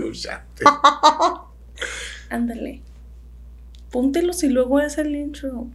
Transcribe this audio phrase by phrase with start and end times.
[0.00, 0.64] Escúchate.
[2.30, 2.82] Ándale.
[3.90, 5.66] Póntelos y luego es el intro.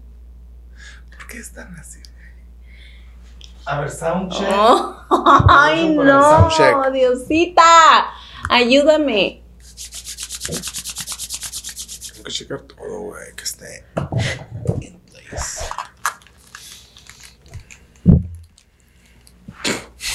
[1.16, 2.00] ¿Por qué están así?
[3.66, 4.48] A ver, soundcheck.
[4.48, 5.06] Oh,
[5.50, 6.92] ay, no, soundcheck.
[6.94, 8.12] Diosita.
[8.50, 9.44] Ayúdame.
[12.08, 13.86] Tengo que checar todo, güey, que esté
[14.82, 15.66] in place.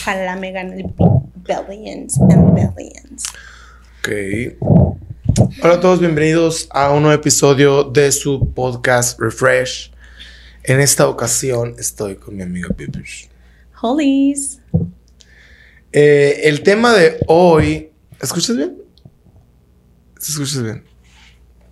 [0.02, 0.94] Ojalá me gane el
[1.66, 3.24] billions and billions.
[4.00, 4.08] Ok.
[5.62, 9.92] Hola a todos, bienvenidos a un nuevo episodio de su podcast Refresh.
[10.64, 13.28] En esta ocasión estoy con mi amiga Pipish.
[13.82, 14.60] Holies.
[15.92, 17.90] Eh, el tema de hoy.
[18.22, 18.78] ¿Escuchas bien?
[20.18, 20.82] ¿Se escuchas bien?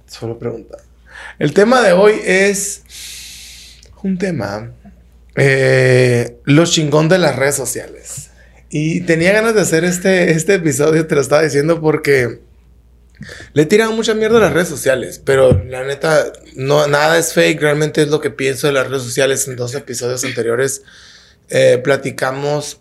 [0.06, 0.76] Solo pregunta.
[1.38, 2.82] El tema de hoy es
[4.02, 4.70] un tema.
[5.34, 8.27] eh, lo chingón de las redes sociales.
[8.70, 12.40] Y tenía ganas de hacer este, este episodio, te lo estaba diciendo, porque
[13.52, 15.20] le he tirado mucha mierda a las redes sociales.
[15.24, 17.60] Pero la neta, no, nada es fake.
[17.60, 19.48] Realmente es lo que pienso de las redes sociales.
[19.48, 20.82] En dos episodios anteriores
[21.48, 22.80] eh, platicamos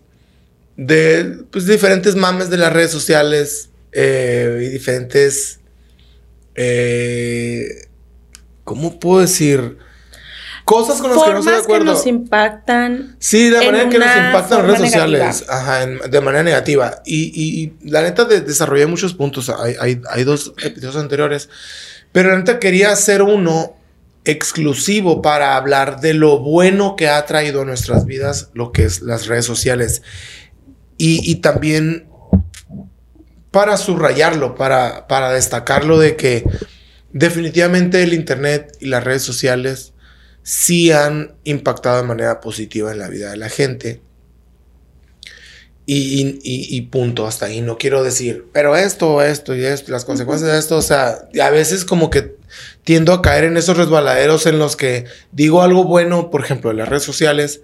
[0.76, 5.60] de pues, diferentes mames de las redes sociales eh, y diferentes.
[6.54, 7.86] eh,
[8.64, 9.78] ¿Cómo puedo decir?
[10.68, 11.84] Cosas con las que no estoy de Formas que acuerdo.
[11.92, 13.16] nos impactan.
[13.18, 15.32] Sí, la en manera en que nos impactan las redes negativa.
[15.32, 15.44] sociales.
[15.48, 17.02] Ajá, en- de manera negativa.
[17.06, 19.48] Y, y- y la neta de- desarrollé muchos puntos.
[19.48, 21.48] Hay, hay- hay dos episodios anteriores.
[22.12, 23.76] Pero la neta quería hacer uno
[24.24, 29.00] exclusivo para hablar de lo bueno que ha traído a nuestras vidas lo que es
[29.00, 30.02] las redes sociales.
[30.98, 32.08] Y, y también
[33.50, 36.44] para subrayarlo, para, para destacarlo de que
[37.12, 39.94] definitivamente el Internet y las redes sociales
[40.48, 44.00] sí han impactado de manera positiva en la vida de la gente.
[45.84, 47.60] Y, y- punto, hasta ahí.
[47.60, 51.50] No quiero decir, pero esto, esto y esto, las consecuencias de esto, o sea, a
[51.50, 52.36] veces como que
[52.82, 56.78] tiendo a caer en esos resbaladeros en los que digo algo bueno, por ejemplo, en
[56.78, 57.60] las redes sociales,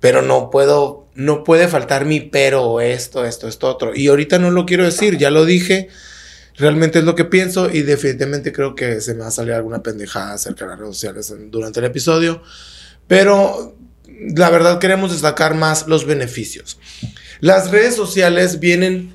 [0.00, 3.94] pero no puedo, no puede faltar mi pero esto, esto, esto, otro.
[3.94, 5.88] Y ahorita no lo quiero decir, ya lo dije,
[6.56, 9.82] realmente es lo que pienso y definitivamente creo que se me va a salir alguna
[9.82, 12.42] pendejada acerca de las redes sociales durante el episodio,
[13.08, 13.76] pero
[14.36, 16.78] la verdad queremos destacar más los beneficios.
[17.40, 19.14] Las redes sociales vienen,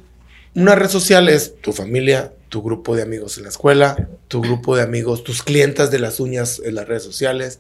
[0.56, 4.76] una red social es tu familia, tu grupo de amigos en la escuela, tu grupo
[4.76, 7.60] de amigos, tus clientes de las uñas en las redes sociales,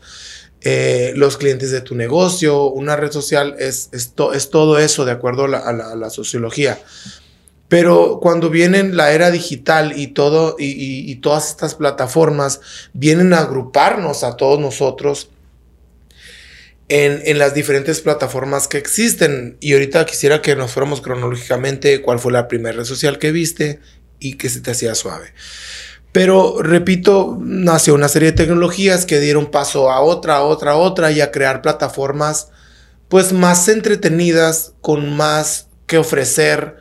[0.61, 5.05] eh, los clientes de tu negocio, una red social es, es, to- es todo eso
[5.05, 6.77] de acuerdo a la sociología.
[7.69, 12.59] Pero cuando viene la era digital y todo, y, todas estas plataformas
[12.93, 15.29] vienen a agruparnos a todos nosotros
[16.89, 19.55] en, en las diferentes plataformas que existen.
[19.59, 23.79] Y ahorita quisiera que nos fuéramos cronológicamente cuál fue la primera red social que viste
[24.19, 25.31] y que se te hacía suave.
[26.11, 30.75] Pero repito, nació una serie de tecnologías que dieron paso a otra, a otra, a
[30.75, 32.47] otra y a crear plataformas
[33.09, 36.77] pues más entretenidas, con más que ofrecer,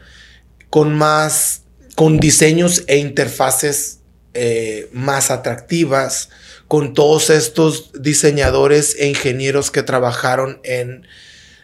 [0.70, 1.62] con más,
[1.94, 4.00] con diseños e interfaces
[4.34, 6.28] eh, más atractivas,
[6.68, 11.06] con todos estos diseñadores e ingenieros que trabajaron en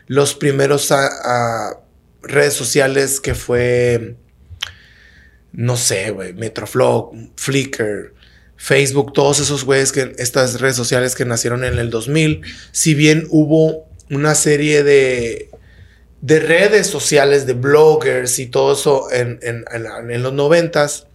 [0.07, 0.93] los primeros
[2.23, 4.17] redes sociales que fue,
[5.53, 8.15] no sé, Metroflog, Flickr,
[8.57, 12.43] Facebook, todos esos güeyes que estas redes sociales que nacieron en el 2000,
[12.73, 15.51] si bien hubo una serie de
[16.25, 21.07] de redes sociales, de bloggers y todo eso en, en- en- los noventas,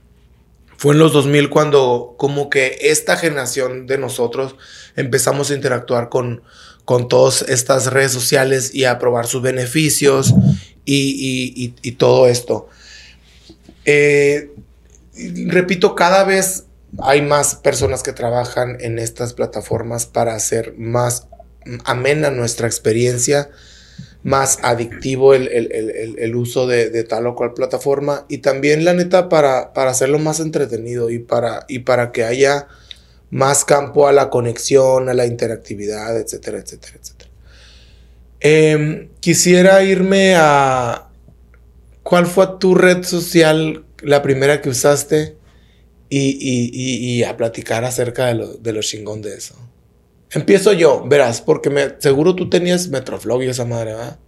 [0.78, 4.56] fue en los 2000 cuando como que esta generación de nosotros
[4.96, 6.44] empezamos a interactuar con,
[6.86, 10.32] con todas estas redes sociales y a probar sus beneficios
[10.86, 12.70] y, y- todo esto.
[13.86, 14.52] Eh,
[15.48, 16.66] repito, cada vez
[17.00, 21.28] hay más personas que trabajan en estas plataformas para hacer más
[21.86, 23.50] amena nuestra experiencia,
[24.24, 28.94] más adictivo el, el- el- el- uso de, tal o cual plataforma y también la
[28.94, 32.68] neta para, para hacerlo más entretenido y para, y para que haya
[33.32, 37.30] más campo a la conexión, a la interactividad, etcétera, etcétera, etcétera.
[38.40, 41.06] Em, quisiera irme a...
[42.04, 45.36] ¿Cuál fue tu red social, la primera que usaste?
[46.10, 48.74] Y, y- y- a platicar acerca de lo, de
[49.22, 49.56] de eso.
[50.32, 54.20] Empiezo yo, verás, porque me, seguro tú tenías Metroflog y esa madre, ¿verdad?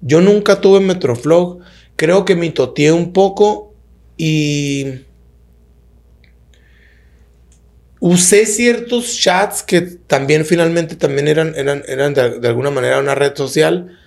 [0.00, 1.60] Yo nunca tuve Metroflog.
[1.96, 3.74] Creo que me toteé un poco
[4.16, 5.00] y
[8.00, 13.14] usé ciertos chats que también finalmente también eran, eran, eran de, de alguna manera una
[13.14, 13.98] red social,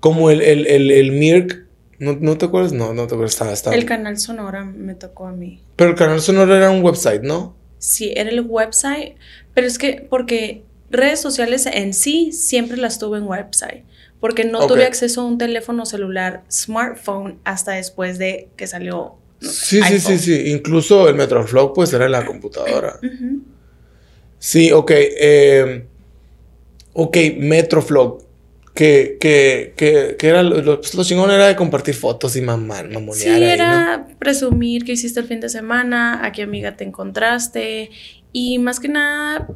[0.00, 1.68] como el, el, el, el Mirk,
[1.98, 2.72] ¿No, no te acuerdas?
[2.72, 3.32] No, no te acuerdas.
[3.32, 3.74] Estaba, estaba.
[3.74, 5.60] El canal Sonora me tocó a mí.
[5.76, 7.56] Pero el canal sonoro era un website, ¿no?
[7.78, 9.16] Sí, era el website,
[9.58, 13.82] pero es que porque redes sociales en sí siempre las tuve en website,
[14.20, 19.16] porque no tuve acceso a un teléfono celular smartphone hasta después de que salió.
[19.40, 20.50] no sé, Sí, sí, sí, sí.
[20.50, 22.98] Incluso el Metroflog, pues era en la computadora.
[24.38, 24.90] Sí, ok.
[24.94, 25.86] eh,
[26.92, 28.26] ok, Metroflog.
[28.74, 32.40] Que, que, que, que era lo, lo- pues, lo chingón era de compartir fotos y
[32.42, 33.48] mamar, mamonear Sí, ahí, ¿no?
[33.48, 37.90] era presumir que hiciste el fin de semana, a qué amiga te encontraste
[38.32, 39.48] y más que nada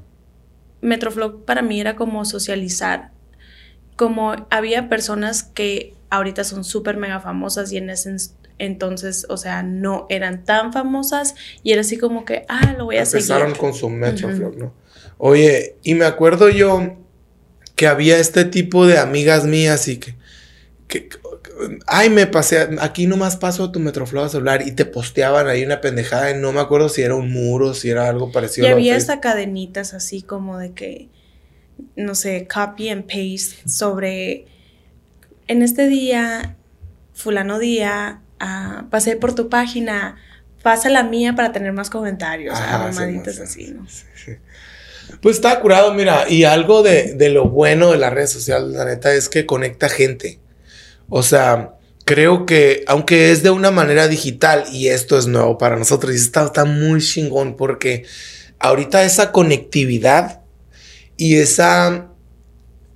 [0.80, 3.12] Metroflog para mí era como socializar.
[3.96, 8.16] Como había personas que ahorita son súper mega famosas y en ese
[8.58, 12.96] entonces, o sea, no eran tan famosas y era así como que, ah, lo voy
[12.96, 13.60] a Empezaron seguir.
[13.60, 14.74] con su Metroflog, ¿no?
[15.18, 16.96] Oye, y me acuerdo yo
[17.76, 20.16] que había este tipo de amigas mías y que-
[21.86, 25.64] ay, me pasé, aquí nomás paso a tu Metroflog a celular y te posteaban ahí
[25.64, 28.66] una pendejada y no me acuerdo si era un muro, si era algo parecido.
[28.66, 31.08] Y a había hasta cadenitas así como de que,
[31.96, 34.46] no sé, copy and paste sobre,
[35.48, 36.56] en este día,
[37.12, 40.16] fulano día, ah, pasé por tu página,
[40.62, 43.86] pasa la mía para tener más comentarios, Ajá, ah, sí, así, ¿no?
[43.88, 44.32] sí, sí.
[45.20, 48.84] Pues está curado, mira, y algo de, de lo bueno de las redes sociales, la
[48.84, 50.40] neta, es que conecta gente.
[51.14, 51.74] O sea,
[52.06, 56.16] creo que, aunque es de una manera digital, y esto es nuevo para nosotros, y
[56.16, 58.06] está, muy chingón, porque
[58.58, 60.40] ahorita esa conectividad
[61.18, 62.08] y esa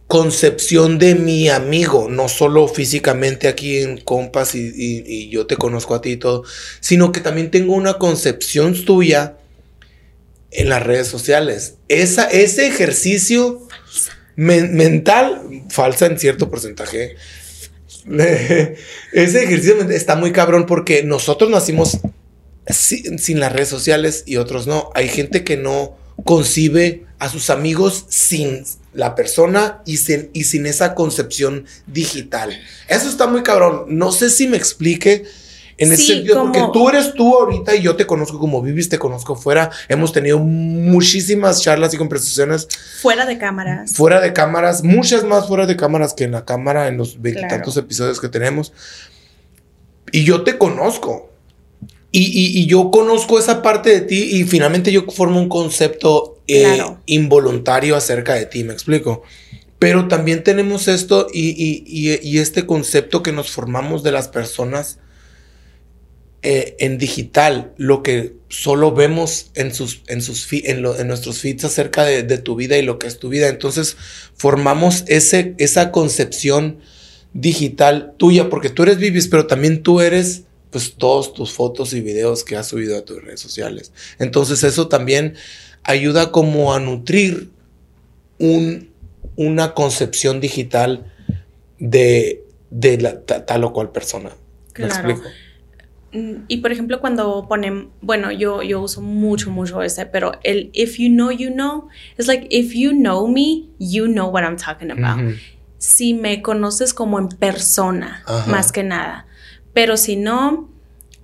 [0.07, 6.01] concepción de mi amigo, no solo físicamente aquí en compas y, yo te conozco a
[6.01, 6.45] ti y todo,
[6.81, 9.37] sino que también tengo una concepción tuya
[10.53, 11.75] en las redes sociales.
[11.89, 13.69] Esa, ese ejercicio
[14.37, 17.17] men- mental, falsa en cierto porcentaje,
[19.13, 21.99] ese ejercicio está muy cabrón porque nosotros nacimos
[22.69, 24.91] sin, sin las redes sociales y otros no.
[24.95, 30.67] Hay gente que no concibe a sus amigos sin la persona y sin, y sin
[30.67, 32.59] esa concepción digital.
[32.89, 33.85] Eso está muy cabrón.
[33.89, 35.25] No sé si me explique
[35.79, 38.63] en ese Sí, sentido, porque como- tú eres tú ahorita y yo te conozco como
[38.63, 39.71] vives, te conozco fuera.
[39.89, 42.67] Hemos tenido muchísimas charlas y conversaciones
[43.03, 43.93] Fuera de cámaras.
[43.95, 47.75] fuera de cámaras, muchas más fuera de cámaras que en la cámara en los veintitantos
[47.75, 47.85] Claro.
[47.87, 48.73] episodios que tenemos.
[50.13, 51.31] Y yo te conozco.
[52.13, 56.33] Y, y- y yo conozco esa parte de ti y finalmente yo formo un concepto
[56.49, 57.01] eh, Claro.
[57.07, 59.23] involuntario acerca de ti, me explico.
[59.81, 61.83] Pero también tenemos esto y-
[62.23, 65.01] y este concepto que nos formamos de las personas
[66.49, 71.09] eh, en digital, lo que solo vemos en, sus, en, sus fi- en, lo- en
[71.09, 73.49] nuestros feeds acerca de, de tu vida y lo que es tu vida.
[73.49, 73.97] Entonces
[74.37, 76.79] formamos ese, esa concepción
[77.33, 82.01] digital tuya, porque tú eres Vivis, pero también tú eres pues todos tus fotos y
[82.01, 83.91] videos que has subido a tus redes sociales.
[84.19, 85.35] Entonces eso también
[85.83, 87.51] ayuda como a nutrir
[88.39, 88.91] un,
[89.37, 91.13] una concepción digital
[91.79, 94.31] de, de la, ta- tal o cual persona.
[94.31, 94.95] ¿Me Claro.
[94.95, 95.23] explico?
[96.17, 100.71] Mm, Y por ejemplo, cuando ponen, bueno, yo, yo uso mucho, mucho ese, pero el
[100.73, 104.57] if you know, you know, es like if you know me, you know what I'm
[104.57, 105.21] talking about.
[105.23, 105.35] Ujú.
[105.79, 108.51] Si me conoces como en persona, Ajá.
[108.51, 109.27] más que nada.
[109.75, 110.71] Pero si no,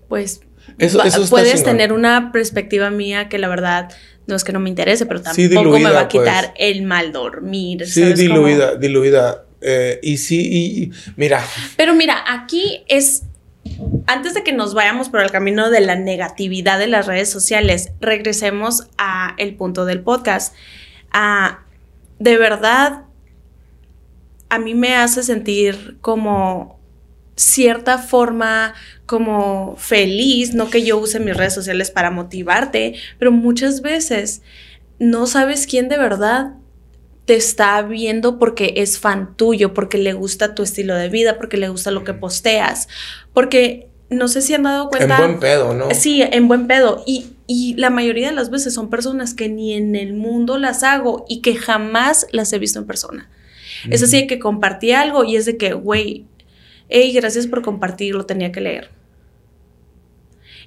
[0.08, 0.42] pues
[0.78, 3.90] Eso- eso puedes tener una perspectiva mía que la verdad
[4.26, 6.54] no es que no me interese, pero Sí, tampoco me diluida, va a quitar pues.
[6.58, 7.87] el mal dormir.
[7.87, 8.46] Sí, ¿sabes cómo?
[8.46, 9.44] diluida, diluida.
[9.64, 11.42] Eh, y sí, y, y- mira,
[11.76, 13.22] Pero mira, aquí es,
[14.07, 17.92] antes de que nos vayamos por el camino de la negatividad de las redes sociales,
[18.00, 20.54] regresemos a el punto del podcast.
[21.12, 21.61] Ah,
[22.19, 23.04] de verdad,
[24.49, 26.78] a mí me hace sentir como
[27.37, 28.75] cierta forma
[29.07, 34.42] como feliz, no que yo use mis redes sociales para motivarte, pero muchas veces
[34.99, 36.54] no sabes quién de verdad
[37.25, 41.57] te está viendo porque es fan tuyo, porque le gusta tu estilo de vida, porque
[41.57, 42.88] le gusta lo que posteas,
[43.33, 45.19] porque no sé si han dado en cuenta.
[45.19, 45.88] buen pedo, ¿no?
[45.95, 47.02] Sí, en buen pedo.
[47.07, 50.83] Y, y la mayoría de las veces son personas que ni en el mundo las
[50.83, 53.31] hago y que jamás las he visto en persona.
[53.91, 56.25] Es así de que compartí algo y es de que, güey,
[56.88, 58.91] hey, gracias por compartir, lo tenía que leer.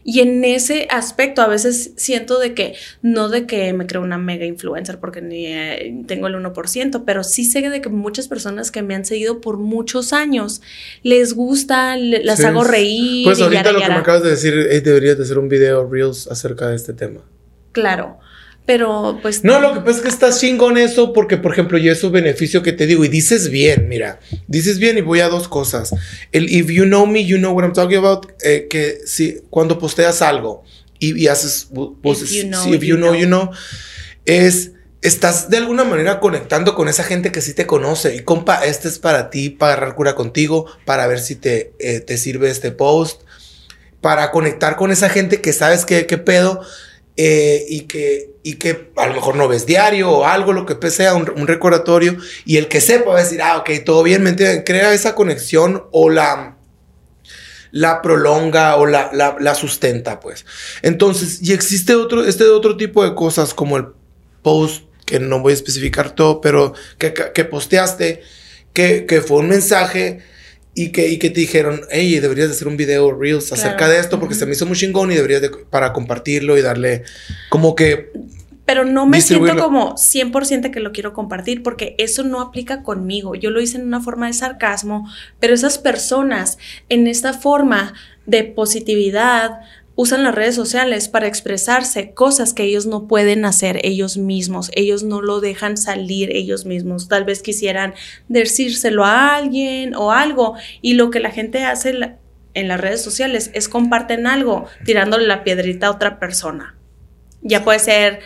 [0.08, 4.20] Y en ese aspecto a veces siento de que, no de que me creo una
[4.20, 8.70] mega influencer porque ni eh, tengo el 1%, pero sí sé de que muchas personas
[8.70, 10.62] que me han seguido por muchos años
[11.02, 13.26] les gusta, le- las Sí, hago reír.
[13.26, 15.50] Pues y ahorita yara, lo que me acabas de decir, eh, deberías de hacer un
[15.50, 17.22] video Reels acerca de este tema.
[17.72, 18.20] Claro.
[18.66, 19.44] Pero pues...
[19.44, 22.64] No, lo que pasa es que estás chingón eso porque, por ejemplo, yo eso beneficio
[22.64, 25.94] que te digo y dices bien, mira, dices bien y voy a dos cosas.
[26.32, 29.78] El if you know me, you know what I'm talking about, eh, que si cuando
[29.78, 30.64] posteas algo
[30.98, 31.68] y, y haces,
[32.02, 33.20] pues, If you know, si if you you know, know.
[33.20, 33.52] you know,
[34.26, 34.72] es,
[35.04, 38.88] estás de alguna manera conectando con esa gente que sí te conoce y compa, este
[38.88, 42.72] es para ti, para agarrar cura contigo, para ver si te, eh, te sirve este
[42.72, 43.22] post,
[44.02, 46.62] para conectar con esa gente que sabes que, qué pedo
[47.18, 50.92] eh, y, que, y que a lo mejor no ves diario o algo, lo que
[50.92, 54.24] sea, un, un recordatorio, y el que sepa va a decir, ah, ok, todo bien,
[54.24, 54.64] ¿me entienden?
[54.64, 56.58] Crea esa conexión o la,
[57.72, 60.46] la prolonga o la, la, la sustenta, pues.
[60.82, 63.88] Entonces, y existe otro, este otro tipo de cosas como el
[64.42, 68.24] post, que no voy a especificar todo, pero que, que posteaste,
[68.74, 70.24] que, que fue un mensaje
[70.76, 73.98] y que, y que te dijeron, hey, deberías de hacer un video Reels acerca de
[73.98, 77.04] esto porque se me hizo muy chingón y deberías de, para compartirlo y darle
[77.50, 78.12] como que
[78.66, 83.36] Pero no me siento como 100% que lo quiero compartir porque eso no aplica conmigo.
[83.36, 86.58] Yo lo hice en una forma de sarcasmo, pero esas personas
[86.90, 87.94] en esta forma
[88.26, 89.62] de positividad
[89.96, 94.70] usan las redes sociales para expresarse cosas que ellos no pueden hacer ellos mismos.
[94.74, 97.08] Ellos no lo dejan salir ellos mismos.
[97.08, 97.94] Tal vez quisieran
[98.28, 102.18] decírselo a alguien o algo y lo que la gente hace
[102.54, 106.76] en las redes sociales es comparten algo tirándole la piedrita a otra persona.
[107.42, 108.20] Ya puede ser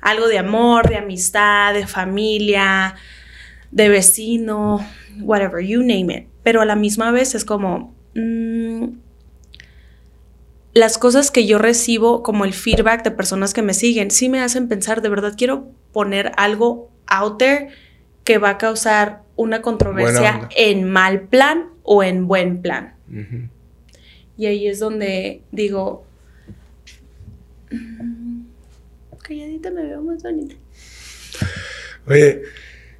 [0.00, 2.96] algo de amor, de amistad, de familia,
[3.70, 4.86] de vecino,
[5.20, 6.28] whatever, you name it.
[6.42, 9.03] Pero a la misma vez es como mm,
[10.74, 14.40] las cosas que yo recibo, como el feedback de personas que me siguen, sí me
[14.40, 17.68] hacen pensar, de verdad quiero poner algo out there
[18.24, 22.94] que va a causar una controversia en mal plan o en buen plan.
[24.36, 26.04] Y ahí es donde digo,
[27.70, 28.42] "Mm,
[29.22, 30.56] calladita me veo más bonita.
[32.06, 32.42] Oye,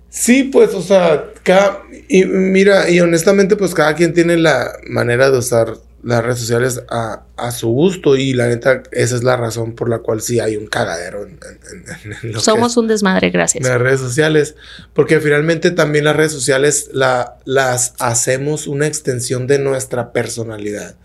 [0.08, 5.30] sí, pues, o sea, cada, y mira, y honestamente, pues cada quien tiene la manera
[5.30, 9.36] de usar las redes sociales a, a su gusto y la neta, esa es la
[9.36, 11.38] razón por la cual sí hay un cagadero en,
[12.22, 13.66] en- que Somos un desmadre, gracias.
[13.66, 14.54] las redes sociales,
[14.92, 20.96] porque finalmente también las redes sociales la, las hacemos una extensión de nuestra personalidad.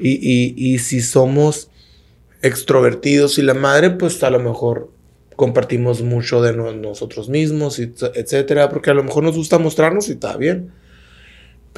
[0.00, 1.70] Y, y, y si somos
[2.42, 4.90] extrovertidos y la madre, pues a lo mejor
[5.36, 10.08] compartimos mucho de no- nosotros mismos, y etcétera, porque a lo mejor nos gusta mostrarnos
[10.08, 10.72] y está bien.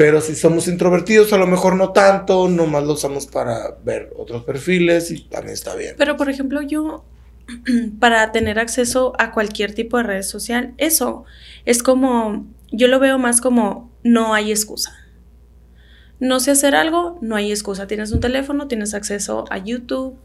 [0.01, 4.45] Pero si somos introvertidos, a lo mejor no tanto, nomás lo usamos para ver otros
[4.45, 5.95] perfiles y también está bien.
[5.99, 7.05] Pero, por ejemplo, yo,
[8.01, 11.27] para tener acceso a cualquier tipo de red social, eso
[11.67, 14.97] es como, yo lo veo más como, no hay excusa.
[16.19, 17.87] No sé hacer algo, no hay excusa.
[17.87, 20.17] Tienes un teléfono, tienes acceso a YouTube,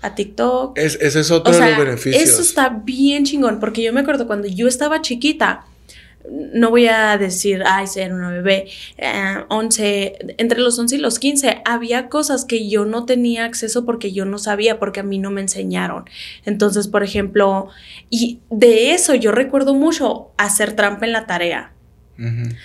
[0.00, 0.78] a TikTok.
[0.78, 2.22] Es, ese es otro O sea, de los beneficios.
[2.22, 5.66] eso está bien chingón, porque yo me acuerdo cuando yo estaba chiquita,
[6.30, 8.66] no voy a decir, ay, ser una bebé,
[8.96, 13.84] eh, 11, entre los 11 y los 15, había cosas que yo no tenía acceso
[13.84, 16.04] porque yo no sabía, porque a mí no me enseñaron.
[16.44, 17.68] Entonces, por ejemplo,
[18.10, 21.72] y de eso yo recuerdo mucho hacer trampa en la tarea.
[22.16, 22.22] O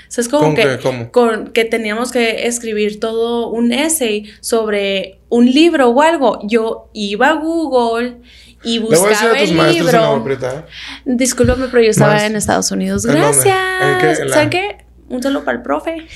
[0.09, 5.47] sea, es como ¿Cómo que, con, que teníamos que escribir todo un essay sobre un
[5.47, 6.39] libro o algo.
[6.43, 8.17] Yo iba a Google
[8.63, 10.05] y buscaba el en libro.
[10.15, 10.65] aprieta.
[11.05, 13.05] Discúlpame, pero yo estaba Más- en Estados Unidos.
[13.05, 13.45] Gracias.
[13.81, 14.11] ¿En qué?
[14.21, 14.85] En la- ¿Saben qué?
[15.09, 16.07] Un saludo para el profe.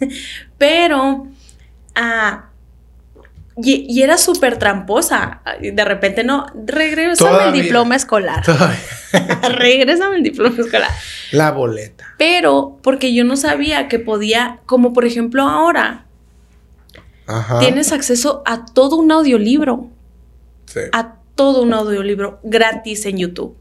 [0.58, 1.26] pero,
[1.94, 2.44] ah,
[3.60, 5.42] y, y era súper tramposa.
[5.60, 8.44] De repente, no, regrésame el diploma escolar.
[8.46, 8.76] Ay,
[9.56, 10.90] regrésame el diploma escolar.
[11.32, 12.04] La boleta.
[12.18, 16.04] Pero porque yo no sabía que podía, como por ejemplo ahora,
[17.26, 17.58] Ajá.
[17.58, 19.88] tienes acceso a todo un audiolibro,
[20.66, 20.80] Sí.
[20.92, 23.56] a todo un audiolibro gratis en YouTube.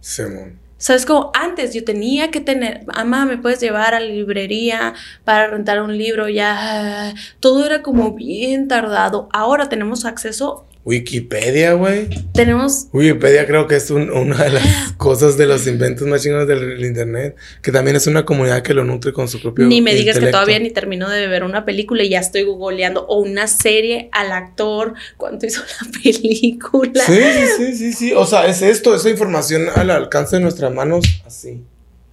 [0.00, 0.58] Simón.
[0.76, 1.06] ¿Sabes?
[1.06, 4.92] Como antes yo tenía que tener, mamá, ¿me puedes llevar a la librería
[5.24, 6.28] para rentar un libro?
[6.28, 9.30] Ya, todo era como bien tardado.
[9.32, 12.08] Ahora tenemos acceso, Wikipedia, güey.
[12.32, 16.48] tenemos, Wikipedia creo que es un- una de las cosas de los inventos más chingones
[16.48, 17.36] del, del internet.
[17.62, 20.28] Que también es una comunidad que lo nutre con su propio ni me digas que
[20.28, 24.32] todavía ni termino de ver una película y ya estoy googleando, o una serie al
[24.32, 27.04] actor, cuánto hizo la película.
[27.04, 28.12] Sí, sí, sí, sí, sí.
[28.14, 31.62] O sea, es esto, esa información al alcance de nuestras manos, así.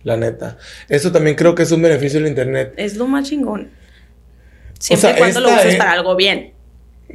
[0.04, 0.58] La neta.
[0.90, 2.74] Eso también creo que es un beneficio del internet.
[2.78, 3.70] Es lo más chingón.
[4.78, 6.52] Siempre sea, y cuando lo uses es- para algo bien.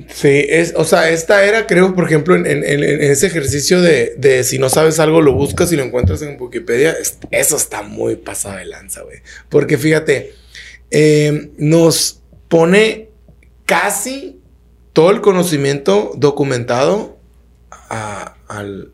[0.09, 4.69] Sí, es, o sea, esta era, creo, por ejemplo, en, ese ejercicio de, si no
[4.69, 6.93] sabes algo, lo buscas y lo encuentras en Wikipedia.
[6.93, 9.19] es- eso está muy pasado de lanza, güey.
[9.49, 10.33] Porque fíjate,
[10.91, 13.09] eh, nos pone
[13.67, 14.41] casi
[14.93, 17.19] todo el conocimiento documentado
[18.49, 18.93] al,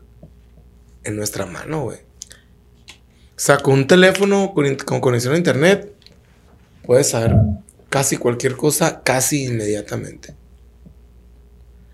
[1.03, 1.97] en nuestra mano, güey.
[1.97, 5.93] O sea, un teléfono con, con conexión a internet,
[6.83, 7.35] puedes saber
[7.89, 10.33] casi cualquier cosa casi inmediatamente.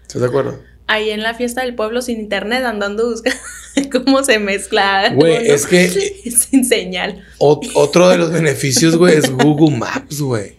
[0.04, 0.60] ¿Estás de acuerdo?
[0.88, 3.40] Ahí en la fiesta del pueblo sin internet andando buscando
[3.92, 5.12] cómo se mezcla.
[5.14, 5.90] Güey, es que.
[6.50, 7.24] sin señal.
[7.40, 10.54] otro de los beneficios, güey, es Google Maps, güey.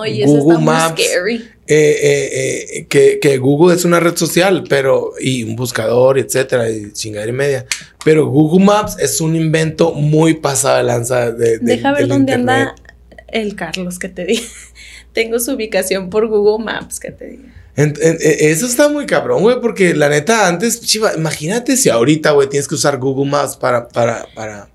[0.00, 1.34] Ay, eso está Maps, muy scary.
[1.68, 5.12] Eh, eh, eh, que, que, Google es una red social, pero.
[5.20, 7.66] y un buscador, etcétera, y chingadera y media.
[8.04, 11.58] Pero Google Maps es un invento muy pasado de lanza de.
[11.58, 12.74] Deja ver dónde anda
[13.28, 14.42] el Carlos que te diga.
[15.12, 17.26] Tengo su ubicación por Google Maps que te
[17.74, 22.48] E, eso está muy cabrón, güey, porque la neta, antes, chiva, imagínate si ahorita, güey,
[22.48, 24.68] tienes que usar Google Maps para, para, para,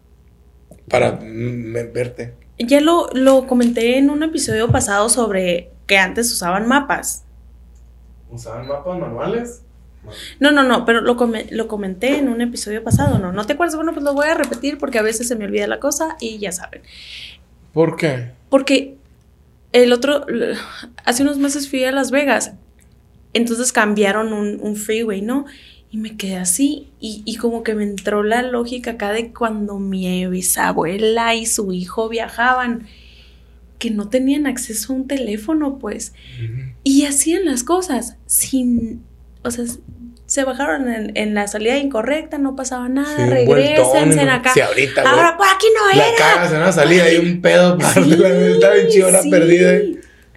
[0.89, 2.33] para verte.
[2.57, 7.23] Ya lo, lo comenté en un episodio pasado sobre que antes usaban mapas.
[8.31, 9.61] ¿Usaban mapas manuales?
[10.39, 11.17] No, no, no, pero lo,
[11.51, 13.31] lo comenté en un episodio pasado, ¿no?
[13.31, 13.75] ¿No te acuerdas?
[13.75, 16.39] Bueno, pues lo voy a repetir porque a veces se me olvida la cosa y
[16.39, 16.81] ya saben.
[17.73, 18.31] ¿Por qué?
[18.49, 18.95] Porque
[19.71, 20.25] el otro,
[21.05, 22.53] hace unos meses fui a Las Vegas
[23.33, 25.45] entonces cambiaron un, freeway, ¿no?
[25.91, 30.27] Y me quedé así y, como que me entró la lógica acá de cuando mi
[30.27, 32.87] bisabuela y su hijo viajaban,
[33.79, 36.13] que no tenían acceso a un teléfono, pues,
[36.83, 39.03] y hacían las cosas sin,
[39.43, 39.65] o sea,
[40.25, 44.53] se bajaron en, la salida incorrecta, no pasaba nada, regresense acá.
[44.53, 46.11] Sí, ahorita, Ahora, por aquí no era.
[46.11, 48.11] La cagas en una salida hay un pedo, sí,
[48.51, 49.79] está bien chingona perdida.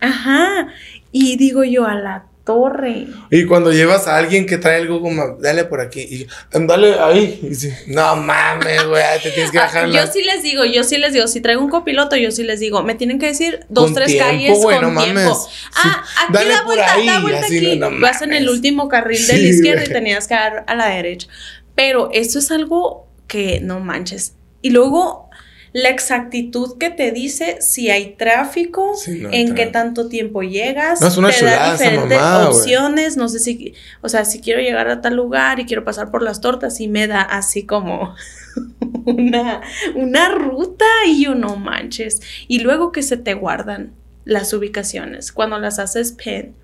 [0.00, 0.68] Ajá,
[1.10, 3.06] y digo yo, a la torre.
[3.30, 7.40] Y cuando llevas a alguien que trae Google Maps, dale por aquí y dale ahí.
[7.42, 9.90] Y no mames, güey, te tienes que ah, bajar.
[9.90, 12.60] yo sí les digo, yo sí les digo, si traigo un copiloto, yo sí les
[12.60, 15.48] digo, me tienen que decir dos, tres calles con no tiempo.
[15.76, 17.80] Ah, aquí dale da vuelta, ahí, da vuelta aquí.
[18.00, 21.28] Vas en el último carril de la izquierda y tenías que dar a la derecha.
[21.74, 24.34] Pero esto es algo que no manches.
[24.62, 25.29] Y luego
[25.72, 31.38] la exactitud que te dice si hay tráfico, en qué tanto tiempo llegas, no, es
[31.38, 35.60] te da diferentes opciones, no sé si, o sea, si quiero llegar a tal lugar
[35.60, 38.14] y quiero pasar por las tortas y me da así como
[39.04, 39.60] una,
[39.94, 42.20] una ruta y yo no manches.
[42.48, 43.92] Y luego que se te guardan
[44.24, 46.54] las ubicaciones, cuando las haces pen,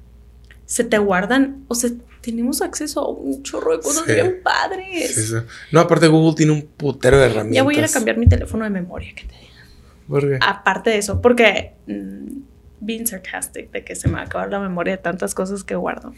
[0.64, 1.90] se te guardan, o sea,
[2.26, 5.32] tenemos acceso a un chorro de cosas bien padres.
[5.70, 7.54] No, aparte Google tiene un putero de herramientas.
[7.54, 9.64] Ya voy a ir a cambiar mi teléfono de memoria, que te diga.
[10.08, 10.38] ¿Por qué?
[10.40, 12.38] Aparte de eso, porque mm,
[12.80, 15.76] being sarcastic de que se me va a acabar la memoria de tantas cosas que
[15.76, 16.14] guardo.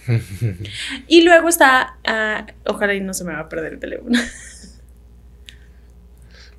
[1.09, 4.19] y luego está, uh, ojalá y no se me va a perder el teléfono.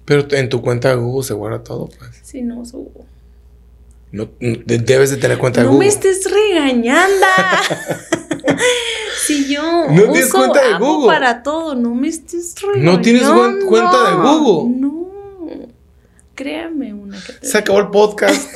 [0.05, 2.19] Pero en tu cuenta de Google se guarda todo, pues.
[2.21, 2.77] Sí, no uso
[4.11, 5.77] No, debes de tener cuenta de Google.
[5.77, 7.25] No me estés regañando.
[9.27, 12.91] si yo no tienes cuenta de Google para todo, no me estés regañando.
[12.91, 13.27] No tienes
[13.67, 14.79] cuenta de Google.
[14.79, 14.99] No.
[16.33, 18.49] Créame una que te Se acabó el podcast.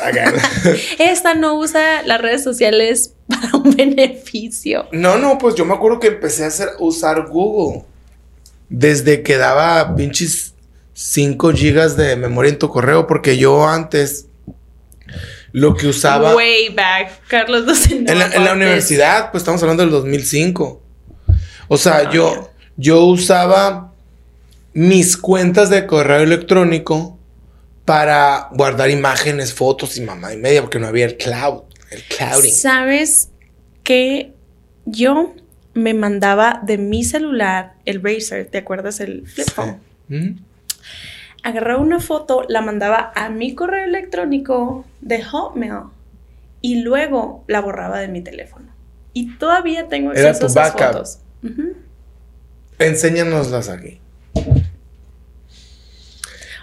[1.00, 4.88] Esta no usa las redes sociales para un beneficio.
[4.94, 7.84] No, no, pues yo me acuerdo que empecé a hacer, usar Google
[8.70, 10.54] desde que daba pinches
[10.94, 14.28] 5 gigas de memoria en tu correo, porque yo antes
[15.54, 16.36] lo que usaba.
[16.36, 20.82] Way back, Carlos en, la, en la, universidad, pues estamos hablando del 2005.
[21.70, 23.94] O sea, ah, yo, yo usaba
[24.74, 27.18] mis cuentas de correo electrónico
[27.86, 32.54] para guardar imágenes, fotos y mamá y media, porque no había el cloud, el clouding.
[32.54, 33.30] ¿Sabes
[33.84, 34.34] que
[34.86, 35.36] yo
[35.76, 38.48] me mandaba de mi celular el Razer?
[38.48, 39.80] ¿Te acuerdas el flip phone?
[41.44, 45.84] Agarraba una foto, la mandaba a mi correo electrónico de Hotmail
[46.62, 48.68] y luego la borraba de mi teléfono.
[49.12, 51.20] Y todavía tengo acceso a esas fotos.
[52.80, 54.00] Enséñanoslas aquí.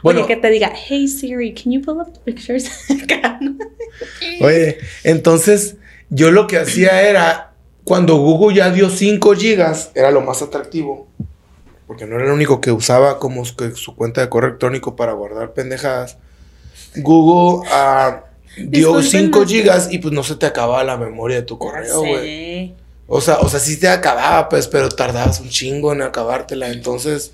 [0.03, 2.71] Bueno, Oye, que te diga, hey Siri, can you pull up the pictures?
[4.41, 5.77] Oye, entonces
[6.09, 7.53] yo lo que hacía era,
[7.85, 11.07] cuando Google ya dio 5 gigas, era lo más atractivo
[11.91, 13.57] porque no era el único que usaba como su,
[13.97, 16.19] cuenta de correo electrónico para guardar pendejadas.
[16.95, 18.21] Google uh,
[18.57, 22.77] dio 5 gigas y pues no se te acababa la memoria de tu correo, güey.
[23.09, 26.71] O sea, o sea, sí te acababa, pues, pero tardabas un chingo en acabártela.
[26.71, 27.33] Entonces,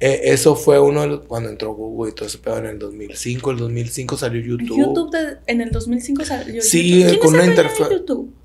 [0.00, 3.52] eh, eso fue uno cuando entró Google y todo ese pedo en el 2005.
[3.52, 4.78] El 2005 salió YouTube.
[4.78, 7.10] YouTube en el 2005 salió sí, YouTube.
[7.12, 7.88] Sí, con una interfaz.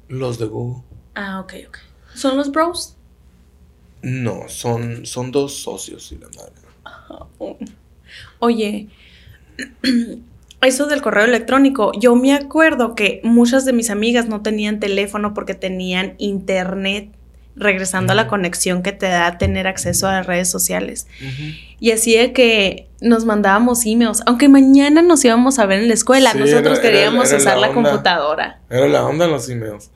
[0.08, 0.84] Los de Google.
[1.16, 1.78] Ah, ok, ok.
[2.14, 2.96] ¿Son los bros?
[4.02, 7.56] No, son, son dos socios y la madre.
[8.40, 8.90] Oye,
[10.62, 15.34] eso del correo electrónico, yo me acuerdo que muchas de mis amigas no tenían teléfono
[15.34, 17.10] porque tenían internet
[17.56, 21.08] regresando a la conexión que te da tener acceso a las redes sociales.
[21.80, 25.94] Y así de que nos mandábamos emails, aunque mañana nos íbamos a ver en la
[25.94, 28.62] escuela, nosotros queríamos usar la, computadora.
[28.70, 29.92] Era la onda en los emails.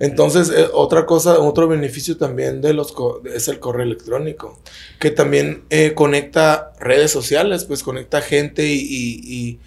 [0.00, 2.94] Entonces, eh, otra cosa, otro beneficio también de los
[3.32, 4.58] es el correo electrónico,
[4.98, 9.60] que también eh, conecta redes sociales, pues conecta gente y,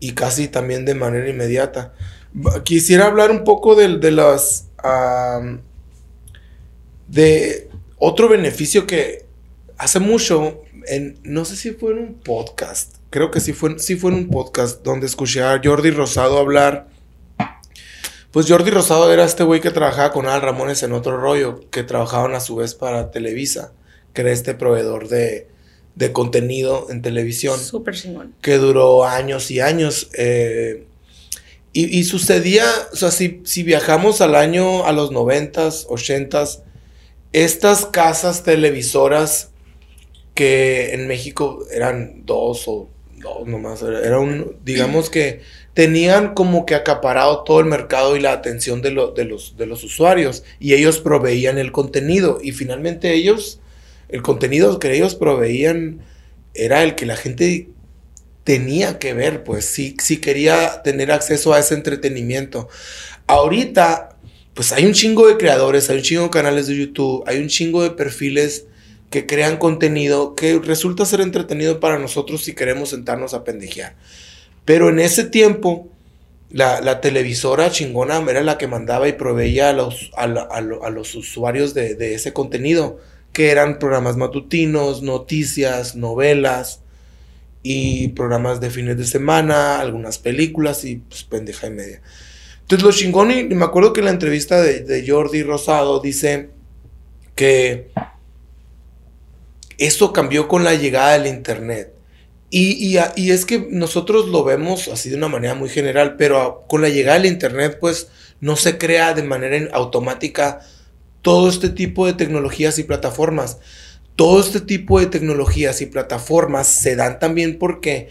[0.00, 1.94] y, casi también de manera inmediata.
[2.64, 4.68] Quisiera hablar un poco de, de las
[7.08, 9.24] de otro beneficio que
[9.78, 13.96] hace mucho, en, no sé si fue en un podcast, creo que sí fue, sí
[13.96, 16.93] fue en un podcast donde escuché a Jordi Rosado hablar.
[18.34, 21.84] Pues Jordi Rosado era este güey que trabajaba con Al Ramones en otro rollo, que
[21.84, 23.72] trabajaban a su vez para Televisa,
[24.12, 25.46] que era este proveedor de,
[25.94, 27.60] de contenido en televisión.
[27.60, 28.34] Súper chingón.
[28.42, 30.08] Que duró años y años.
[30.14, 30.84] Eh,
[31.72, 36.64] y, y, sucedía, o sea, si, si viajamos al año, a los noventas, ochentas,
[37.32, 39.50] estas casas televisoras
[40.34, 45.42] que en México eran dos o dos nomás, era un, digamos que
[45.74, 49.82] tenían como que acaparado todo el mercado y la atención de, de, los, de los
[49.82, 53.60] usuarios y ellos proveían el contenido y finalmente ellos,
[54.08, 56.00] el contenido que ellos proveían
[56.54, 57.68] era el que la gente
[58.44, 62.68] tenía que ver, pues sí, sí quería tener acceso a ese entretenimiento.
[63.26, 64.10] Ahorita
[64.54, 67.48] pues hay un chingo de creadores, hay un chingo de canales de YouTube, hay un
[67.48, 68.66] chingo de perfiles
[69.10, 73.96] que crean contenido que resulta ser entretenido para nosotros si queremos sentarnos a pendejear.
[74.64, 75.88] Pero en ese tiempo,
[76.50, 81.94] la, televisora chingona era la que mandaba y proveía a los, a, los usuarios de,
[81.94, 83.00] de, ese contenido,
[83.32, 86.80] que eran programas matutinos, noticias, novelas
[87.62, 92.02] y programas de fines de semana, algunas películas y pues pendeja y media.
[92.60, 96.50] Entonces, lo chingón, y me acuerdo que la entrevista de, Jordi Rosado dice
[97.34, 97.90] que
[99.76, 101.93] eso cambió con la llegada del Internet.
[102.56, 106.82] Y, y, es que nosotros lo vemos así de una manera muy general, pero con
[106.82, 108.06] la llegada del Internet, pues
[108.40, 110.60] no se crea de manera automática
[111.20, 113.58] todo este tipo de tecnologías y plataformas.
[114.14, 118.08] Todo este tipo de tecnologías y plataformas se dan también porque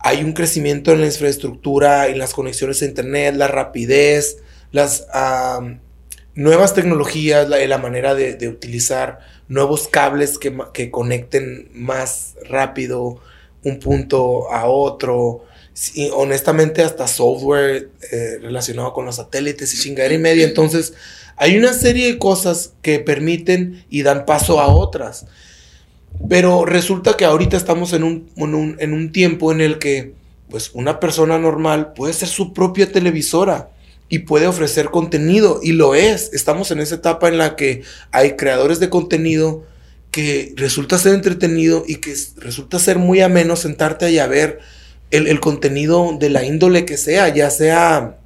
[0.00, 5.06] hay un crecimiento en la infraestructura, en las conexiones a Internet, la rapidez, las
[6.34, 13.22] nuevas tecnologías, la, manera de, utilizar nuevos cables que, conecten más rápido
[13.64, 15.44] un punto a otro.
[16.14, 20.44] Honestamente, hasta software eh, relacionado con los satélites y chingadera y media.
[20.44, 20.92] Entonces,
[21.36, 25.26] hay una serie de cosas que permiten y dan paso a otras.
[26.28, 30.14] Pero resulta que ahorita estamos en un, en un, tiempo en el que
[30.50, 33.70] pues una persona normal puede ser su propia televisora
[34.08, 36.32] y puede ofrecer contenido y lo es.
[36.32, 39.64] Estamos en esa etapa en la que hay creadores de contenido
[40.10, 44.60] que resulta ser entretenido y que resulta ser muy ameno sentarte ahí a ver
[45.10, 48.18] el, contenido de la índole que sea, ya sea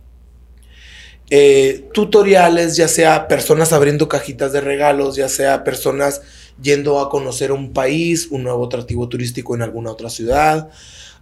[1.30, 6.22] eh, tutoriales, ya sea personas abriendo cajitas de regalos, ya sea personas
[6.60, 10.68] yendo a conocer un país, un nuevo atractivo turístico en alguna otra ciudad.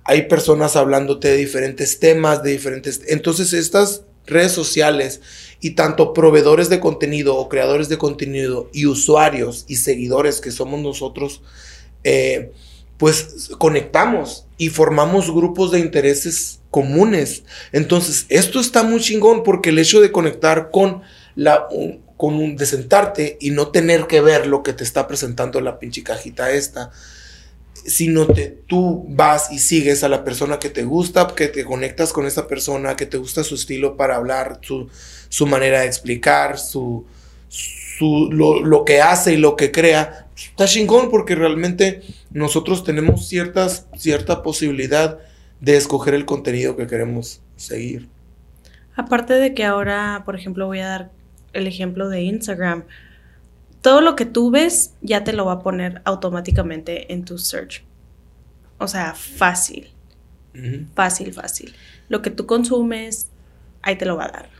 [0.04, 3.02] Hay personas hablándote de diferentes temas, de diferentes...
[3.06, 5.20] Entonces estas redes sociales
[5.60, 10.80] y tanto proveedores de contenido o creadores de contenido y usuarios y seguidores que somos
[10.80, 11.42] nosotros,
[12.04, 12.52] eh,
[12.96, 17.44] pues conectamos y formamos grupos de intereses comunes.
[17.72, 21.02] Entonces, esto está muy chingón porque el hecho de conectar con
[21.34, 21.66] la,
[22.16, 25.78] con un, de sentarte y no tener que ver lo que te está presentando la
[25.78, 26.90] pinche cajita esta,
[27.86, 32.12] sino te, tú vas y sigues a la persona que te gusta, que te conectas
[32.12, 34.88] con esa persona, que te gusta su estilo para hablar, su,
[35.28, 37.06] su manera de explicar, su,
[37.48, 43.28] su, lo, lo, que hace y lo que crea, está chingón porque realmente nosotros tenemos
[43.28, 45.18] ciertas, cierta posibilidad
[45.60, 48.08] de escoger el contenido que queremos seguir.
[48.96, 51.10] Aparte de que ahora, por ejemplo, voy a dar
[51.52, 52.84] el ejemplo de Instagram,
[53.80, 57.84] todo lo que tú ves ya te lo va a poner automáticamente en tu search.
[58.78, 59.90] O sea, fácil.
[60.94, 61.74] Fácil, fácil.
[62.08, 63.30] Lo que tú consumes,
[63.82, 64.50] ahí te lo va a dar.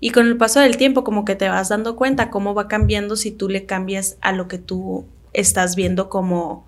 [0.00, 3.16] Y con el paso del tiempo, como que te vas dando cuenta cómo va cambiando
[3.16, 6.66] si tú le cambias a lo que tú estás viendo como,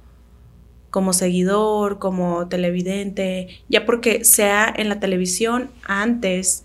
[0.91, 3.49] como seguidor, como televidente.
[3.69, 6.65] Ya porque sea en la televisión, antes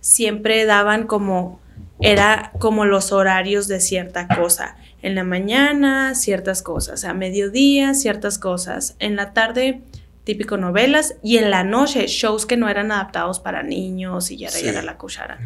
[0.00, 1.60] siempre daban como
[2.00, 4.76] era como los horarios de cierta cosa.
[5.02, 7.04] En la mañana, ciertas cosas.
[7.04, 8.96] A mediodía, ciertas cosas.
[8.98, 9.80] En la tarde,
[10.24, 11.14] típico novelas.
[11.22, 14.98] Y en la noche, shows que no eran adaptados para niños y ya era la
[14.98, 15.38] cuchara.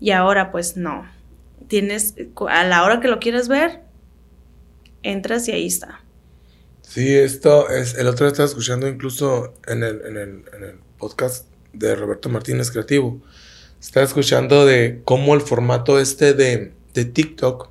[0.00, 1.06] Y ahora, pues no.
[1.68, 2.14] tienes,
[2.48, 3.80] a la hora que lo quieres ver,
[5.02, 6.02] entras y ahí está.
[6.82, 10.78] Sí, esto es, el otro día estaba escuchando incluso en el, en el, en el
[10.96, 13.20] podcast de Roberto Martínez Creativo.
[13.80, 17.70] Estaba escuchando de cómo el formato este de, de TikTok,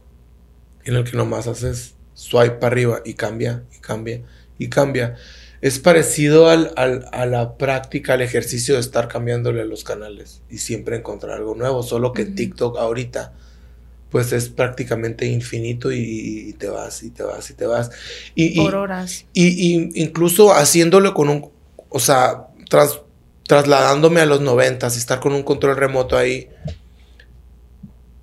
[0.86, 4.22] en el que nomás haces swipe para arriba y cambia, y cambia,
[4.58, 5.16] y cambia,
[5.62, 10.42] es parecido al, al, a la práctica, al ejercicio de estar cambiándole a los canales
[10.50, 13.34] y siempre encontrar algo nuevo, solo que TikTok ahorita
[14.10, 17.92] pues es prácticamente infinito y, te vas y te vas y te vas.
[18.36, 19.26] Y, Por horas.
[19.34, 21.50] Y, incluso haciéndolo con un,
[21.90, 23.02] o sea, tras,
[23.48, 26.50] trasladándome a los noventas y estar con un control remoto ahí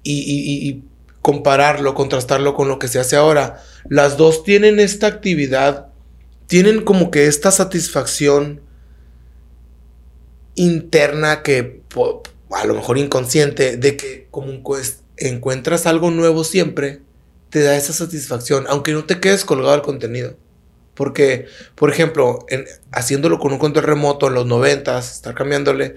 [0.02, 0.82] y,
[1.22, 5.88] compararlo, contrastarlo con lo que se hace ahora, las dos tienen esta actividad,
[6.46, 8.60] tienen como que esta satisfacción
[10.54, 11.80] interna que
[12.50, 14.52] a lo mejor inconsciente de que como
[15.16, 17.00] encuentras algo nuevo siempre,
[17.48, 20.37] te da esa satisfacción, aunque no te quedes colgado al contenido.
[20.94, 25.96] Porque, por ejemplo, en, haciéndolo con un control remoto en los noventas, estar cambiándole,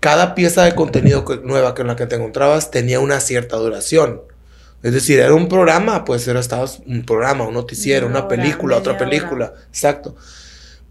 [0.00, 4.20] cada pieza de contenido nueva con la que te encontrabas tenía una cierta duración.
[4.82, 8.98] Es decir, era un programa, pues era estabas un programa, un noticiero, una, película, otra
[8.98, 9.54] película.
[9.68, 10.14] Exacto.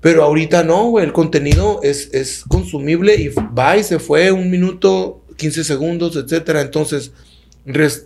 [0.01, 4.49] Pero ahorita no, güey, el contenido es, es consumible y va y se fue un
[4.49, 6.61] minuto, 15 segundos, etcétera.
[6.61, 7.11] Entonces,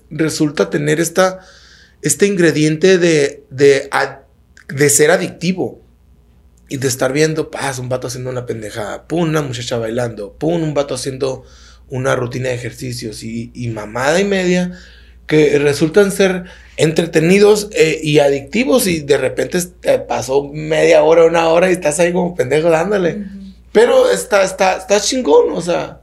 [0.09, 1.39] resulta tener esta,
[2.01, 3.87] este ingrediente de, de,
[4.67, 5.81] de, ser adictivo.
[6.69, 10.61] Y de estar viendo, paz, un vato haciendo una pendejada, pum, una muchacha bailando, pum,
[10.61, 11.45] un vato haciendo
[11.87, 14.77] una rutina de ejercicios y, y mamada y media
[15.27, 16.45] que resultan ser
[16.77, 21.99] entretenidos eh, y adictivos y de repente te pasó media hora, una hora y estás
[21.99, 23.25] ahí como pendejo dándole.
[23.73, 25.99] Pero está, está, está chingón, o sea,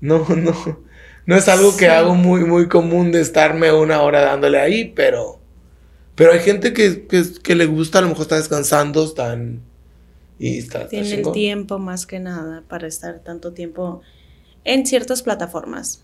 [0.00, 0.84] no, no,
[1.24, 5.37] no es algo que hago muy, muy común de estarme una hora dándole ahí, pero,
[6.18, 9.60] pero hay gente que, que, le gusta, a lo mejor está descansando, están...
[10.40, 14.02] Y está, Tiene el tiempo más que nada para estar tanto tiempo
[14.64, 16.02] en ciertas plataformas.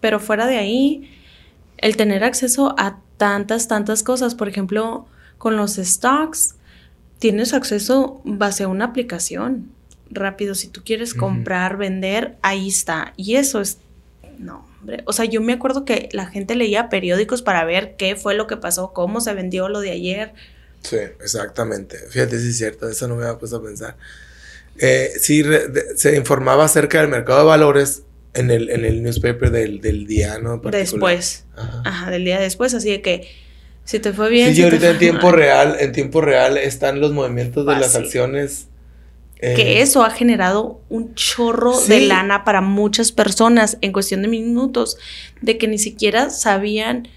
[0.00, 1.10] Pero fuera de ahí,
[1.78, 6.54] el tener acceso a tantas, tantas cosas, por ejemplo, con los stocks,
[7.18, 9.72] tienes acceso base a una aplicación
[10.10, 10.54] rápido.
[10.54, 13.14] Si tú quieres comprar, vender, ahí está.
[13.16, 13.78] Y eso es
[14.44, 15.02] no, hombre.
[15.06, 18.46] O sea, yo me acuerdo que la gente leía periódicos para ver qué fue lo
[18.46, 20.34] que pasó, cómo se vendió lo de ayer.
[20.82, 21.96] Sí, exactamente.
[22.10, 23.96] Fíjate si es cierto, eso no me había puesto a pensar.
[24.78, 25.42] Eh, sí,
[25.96, 28.02] se informaba acerca del mercado de valores
[28.34, 30.58] en el, en el newspaper del, del día, ¿no?
[30.58, 31.46] Después.
[31.56, 32.10] Ajá.
[32.10, 33.28] del día después, así de que
[33.84, 34.54] si te fue bien.
[34.54, 38.66] Sí, y ahorita en tiempo real, en tiempo real están los movimientos de las acciones
[39.40, 44.28] que eh, eso ha generado un chorro de lana para muchas personas en cuestión de
[44.28, 44.96] minutos,
[45.42, 47.08] de que ni siquiera sabían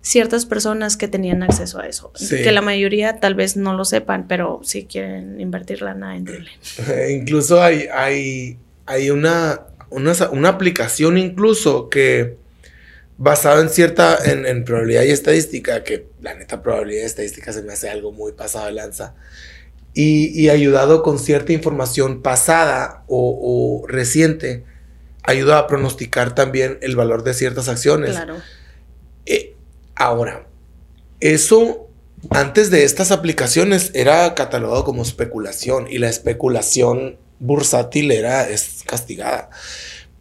[0.00, 2.12] ciertas personas que tenían acceso a eso.
[2.28, 7.18] Que la mayoría tal vez no lo sepan, pero si quieren invertir lana, en Eh,
[7.20, 12.36] incluso hay, hay, hay una, una, aplicación incluso que
[13.18, 17.62] basada en cierta, en, en, probabilidad y estadística, que la neta probabilidad y estadística se
[17.62, 19.14] me hace algo muy pasado de lanza
[19.98, 24.64] y, ayudado con cierta información pasada o, reciente,
[25.22, 28.10] ayuda a pronosticar también el valor de ciertas acciones.
[28.10, 28.36] Claro.
[29.24, 29.54] Eh,
[29.94, 30.46] ahora,
[31.20, 31.88] eso
[32.28, 39.48] antes de estas aplicaciones era catalogado como especulación y la especulación bursátil era es castigada.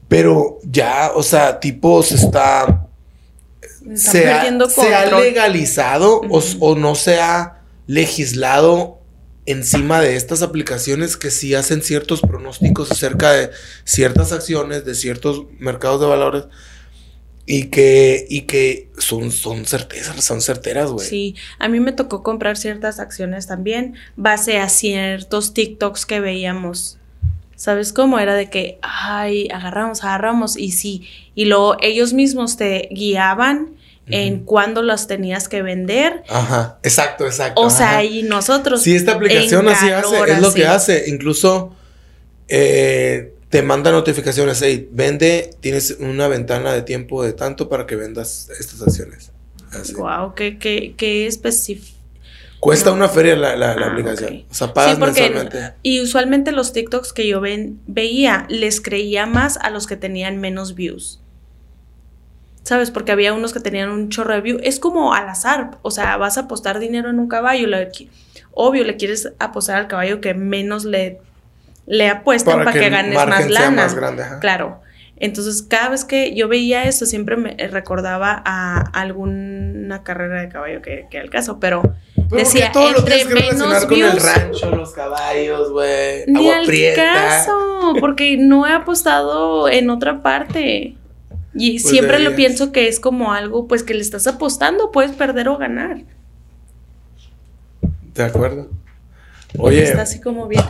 [0.08, 2.88] Pero ya, o sea, tipo se está
[3.94, 4.50] se ha,
[5.20, 9.02] legalizado o, o, no se ha legislado
[9.46, 13.52] encima de estas aplicaciones que sí hacen ciertos pronósticos acerca de
[13.84, 16.46] ciertas acciones, de ciertos mercados de valores
[17.46, 21.08] y que, y que son, son certezas, son certeras, güey.
[21.08, 26.98] Sí, a mí me tocó comprar ciertas acciones también, base a ciertos TikToks que veíamos.
[27.56, 28.20] ¿Sabes cómo?
[28.20, 31.08] Era de que, ay, agarramos, agarramos, y sí.
[31.36, 33.76] Y luego ellos mismos te guiaban
[34.08, 36.24] en cuándo las tenías que vender.
[36.30, 37.62] Ajá, exacto, exacto.
[37.62, 38.82] O sea, y nosotros.
[38.82, 41.06] Sí, esta aplicación así hace, es lo que hace.
[41.08, 41.76] Incluso
[42.48, 47.96] eh, te manda notificaciones, hey, vende, tienes una ventana de tiempo de tanto para que
[47.96, 49.32] vendas estas acciones.
[49.98, 51.96] Wow, qué, qué, qué específico.
[52.60, 54.46] Cuesta una feria la, la, ah, aplicación.
[54.50, 55.74] O sea, pagas mensualmente.
[55.84, 60.39] Y usualmente los TikToks que yo ven, veía, les creía más a los que tenían
[60.39, 61.22] menos views.
[62.65, 62.91] ¿Sabes?
[62.91, 64.60] Porque había unos que tenían un chorro de view.
[64.63, 67.67] Es como al azar, o sea, vas a apostar dinero en un caballo,
[68.51, 71.19] obvio le quieres apostar al caballo que menos le,
[71.86, 73.84] le apuestan para, que, ganes más lana.
[73.84, 74.82] Más grande, Claro.
[75.17, 80.82] Entonces, cada vez que yo veía esto, siempre me recordaba a alguna carrera de caballo
[80.82, 81.84] que, que era el caso, pero
[82.15, 86.25] Pero decía, todo lo entre tienes que menos con el views, rancho, los caballos, güey.
[86.28, 87.13] ni Agua al prieta.
[87.13, 90.97] caso, porque no he apostado en otra parte.
[91.58, 95.12] Y Pues siempre lo pienso que es como algo, pues que le estás apostando, puedes
[95.13, 96.04] perder o ganar.
[98.13, 98.70] ¿De acuerdo?
[99.58, 100.63] Oye, Está así como bien.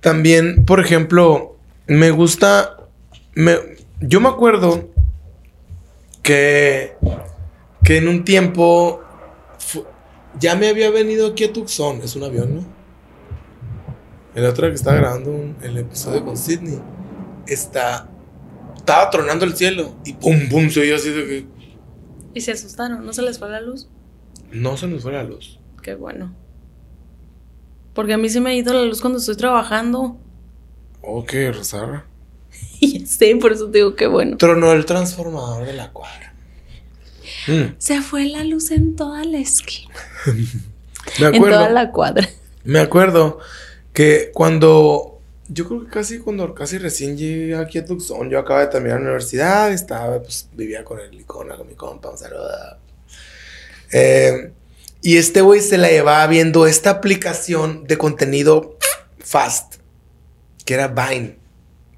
[0.00, 1.56] también, por ejemplo,
[1.88, 2.76] me gusta.
[3.34, 3.56] Me,
[4.00, 4.88] yo me acuerdo
[6.22, 6.94] que,
[7.82, 9.00] que en un tiempo
[9.58, 9.84] fu-
[10.38, 12.00] ya me había venido aquí a Tucson.
[12.02, 12.64] Es un avión, ¿no?
[14.34, 16.80] El otro que estaba grabando un- el episodio con Sidney
[17.46, 18.08] está.
[18.82, 21.46] Estaba tronando el cielo y pum, pum, se oyó así de que.
[22.34, 23.88] Y se asustaron, ¿no se les fue la luz?
[24.50, 25.60] No se nos fue la luz.
[25.82, 26.34] Qué bueno.
[27.94, 30.18] Porque a mí se me ha ido la luz cuando estoy trabajando.
[31.02, 32.06] Ok, Rosara.
[32.80, 34.36] Y ya sé, por eso te digo qué bueno.
[34.36, 36.34] Tronó el transformador de la cuadra.
[37.46, 39.94] Mm, Se fue la luz en toda la esquina.
[41.20, 41.56] me En acuerdo.
[41.58, 42.28] toda la cuadra.
[42.64, 43.38] Me acuerdo
[43.92, 45.11] que cuando.
[45.52, 48.98] Yo creo que casi cuando casi recién llegué aquí a Tucson, yo acababa de terminar
[49.00, 52.48] la universidad, estaba, pues vivía con el icona, con mi compa, un saludo.
[53.92, 54.52] Eh,
[55.02, 58.78] y este güey se la llevaba viendo esta aplicación de contenido
[59.18, 59.74] fast,
[60.64, 61.36] que era Vine.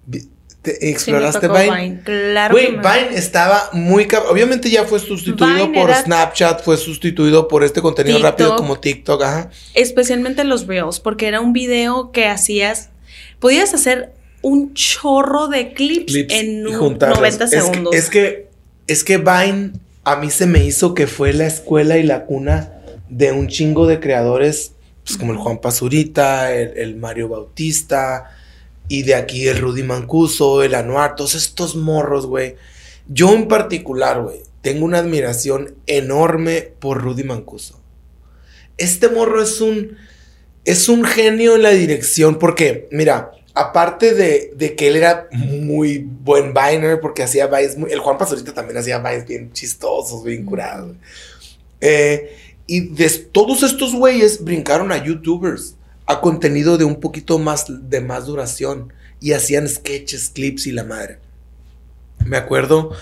[0.07, 0.29] Vi-
[0.62, 1.71] ¿Te Sí, me ¿Exploraste Vine?
[1.71, 2.01] Vine.
[2.05, 6.79] Claro Güey, me- Vine estaba muy Obviamente ya fue sustituido Vine por era- Snapchat, fue
[6.79, 8.31] sustituido por este contenido TikTok.
[8.31, 9.51] rápido como TikTok, ajá.
[9.75, 12.88] Especialmente los reels, porque era un video que hacías.
[13.40, 17.18] Podías hacer un chorro de clips, clips en un juntarlos.
[17.18, 17.94] 90 Es que- segundos.
[17.94, 18.49] Es que,
[18.87, 19.73] es que Vine
[20.05, 22.73] a mí se me hizo que fue la escuela y la cuna
[23.09, 24.73] de un chingo de creadores,
[25.05, 28.31] pues como el Juan Pazurita, el, el Mario Bautista,
[28.88, 32.57] y de aquí el Rudy Mancuso, el Anuar, todos estos morros, güey.
[33.09, 37.81] Yo en particular, güey, tengo una admiración enorme por Rudy Mancuso.
[38.77, 39.97] Este morro es un,
[40.64, 45.98] es un genio en la dirección, porque, mira, aparte de, de que él era muy
[45.98, 50.44] buen Viner, porque hacía Vines, muy- el Juan Pazurita también hacía Vines bien chistosos, bien
[50.44, 50.96] curados.
[51.81, 57.66] Eh, y de todos estos güeyes brincaron a YouTubers, a contenido de un poquito más,
[57.68, 61.18] de más duración, y hacían sketches, clips y la madre.
[62.27, 62.92] Me acuerdo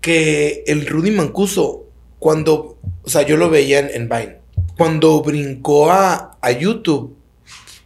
[0.00, 1.84] que el Rudy Mancuso,
[2.18, 4.38] cuando, o sea, yo lo veía en, en Vine,
[4.76, 7.16] cuando brincó a, a YouTube,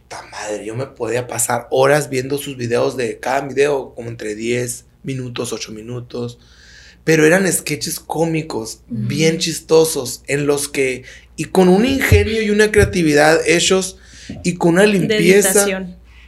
[0.03, 4.35] puta madre, yo me podía pasar horas viendo sus videos de cada video, como entre
[4.35, 6.39] 10 minutos, 8 minutos.
[7.03, 11.03] Pero eran sketches cómicos, bien chistosos, en los que,
[11.35, 13.97] y con un ingenio y una creatividad hechos,
[14.43, 15.65] y con una limpieza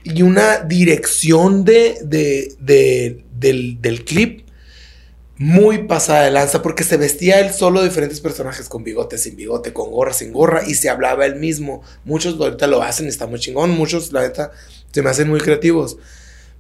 [0.04, 4.48] y una dirección de, de- de- del, del clip
[5.44, 9.36] muy pasada de lanza porque se vestía él solo de diferentes personajes con bigote, sin
[9.36, 11.84] bigote, con gorra, sin gorra y se hablaba él mismo.
[12.06, 14.52] Muchos ahorita lo hacen, está muy chingón, muchos la neta
[14.94, 15.98] se me hacen muy creativos.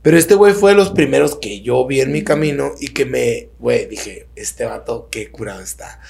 [0.01, 3.05] Pero este güey fue de los primeros que yo vi en mi camino y que
[3.05, 6.01] me, güey, dije, este vato, qué curado está.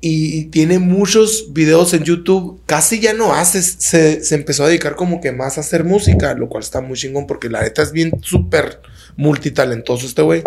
[0.00, 4.68] Y, y tiene muchos videos en YouTube, casi ya no hace, se, se empezó a
[4.68, 7.82] dedicar como que más a hacer música, lo cual está muy chingón porque la neta
[7.82, 8.80] es bien súper
[9.16, 10.44] multitalentoso este güey.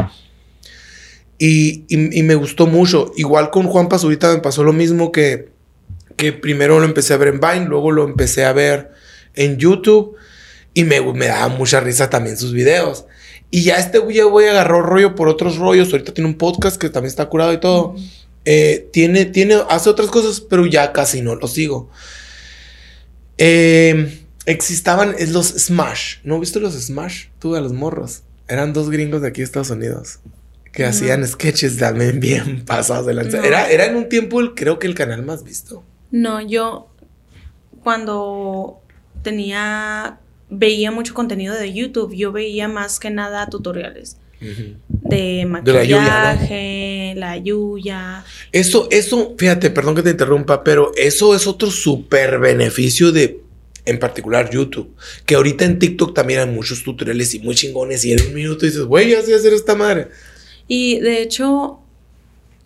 [1.38, 3.12] Y, y- y me gustó mucho.
[3.18, 5.50] Igual con Juan Pazurita me pasó lo mismo que,
[6.16, 8.92] que primero lo empecé a ver en Vine, luego lo empecé a ver
[9.34, 10.16] en YouTube
[10.74, 13.06] y me, me daba mucha risa también sus videos.
[13.52, 15.92] Y ya este güey, güey agarró rollo por otros rollos.
[15.92, 17.96] Ahorita tiene un podcast que también está curado y todo.
[18.46, 21.90] Eh, tiene, tiene, hace otras cosas, pero ya casi no lo sigo.
[23.38, 26.18] Eh, existaban los Smash.
[26.24, 27.26] ¿No viste los Smash?
[27.40, 28.24] Tú a los morros.
[28.48, 30.20] Eran dos gringos de aquí de Estados Unidos.
[30.76, 30.90] Que No.
[30.90, 33.38] hacían sketches también bien pasados de lanza.
[33.38, 33.44] No.
[33.44, 35.84] Era, era en un tiempo, el- creo que el canal más visto.
[36.12, 36.90] No, yo
[37.84, 38.82] cuando
[39.22, 45.84] tenía, veía mucho contenido de YouTube, yo veía más que nada tutoriales de De la
[45.84, 46.02] Yuya, ¿no?
[46.02, 48.24] maquillaje, la yuya.
[48.52, 53.40] Eso, eso, fíjate, perdón que te interrumpa, pero eso es otro súper beneficio de,
[53.86, 54.94] en particular, YouTube.
[55.26, 58.66] Que ahorita en TikTok también hay muchos tutoriales y muy chingones y en un minuto
[58.66, 60.10] dices, güey, ya sé hacer esta madre.
[60.68, 61.80] Y de hecho,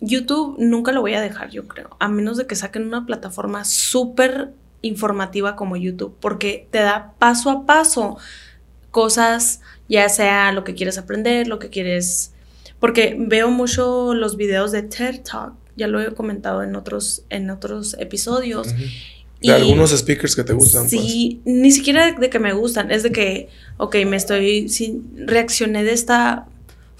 [0.00, 3.64] YouTube nunca lo voy a dejar, yo creo, a menos de que saquen una plataforma
[3.64, 8.16] súper informativa como YouTube, porque te da paso a paso
[8.90, 12.32] cosas, ya sea lo que quieres aprender, lo que quieres,
[12.78, 17.50] porque veo mucho los videos de TED Talk, ya lo he comentado en otros, en
[17.50, 18.74] otros episodios.
[19.40, 20.90] De algunos speakers que te gustan, pues.
[20.90, 25.02] Sí, ni siquiera de, de que me gustan, es de que, ok, me estoy, sí,
[25.14, 26.46] reaccioné de esta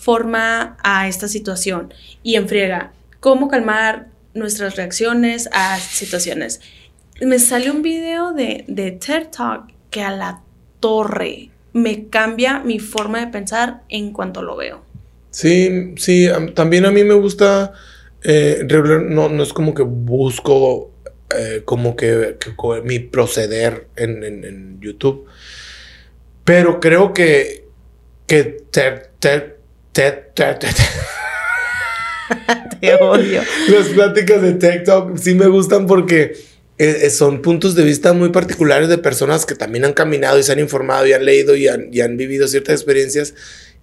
[0.01, 1.93] forma a esta situación
[2.23, 6.61] y enfriega cómo calmar nuestras reacciones a situaciones.
[7.21, 10.43] Me salió un video de, de TED Talk que a la
[10.81, 14.83] torre me cambia mi forma de pensar en cuanto lo veo.
[15.31, 17.73] Sí, sí, también a mí me gusta,
[18.25, 18.67] eh,
[19.09, 20.91] no, no es como que busco
[21.37, 22.37] eh, como que,
[22.83, 25.27] mi proceder en, en, YouTube,
[26.45, 27.67] pero creo que,
[28.27, 28.65] que
[29.93, 30.69] te, te, te,
[32.81, 33.43] te odio.
[33.69, 36.37] Las pláticas de TikTok sí me gustan porque
[36.79, 40.53] eh, son puntos de vista muy particulares de personas que también han caminado y se
[40.53, 43.35] han informado y han leído y han, y han vivido ciertas experiencias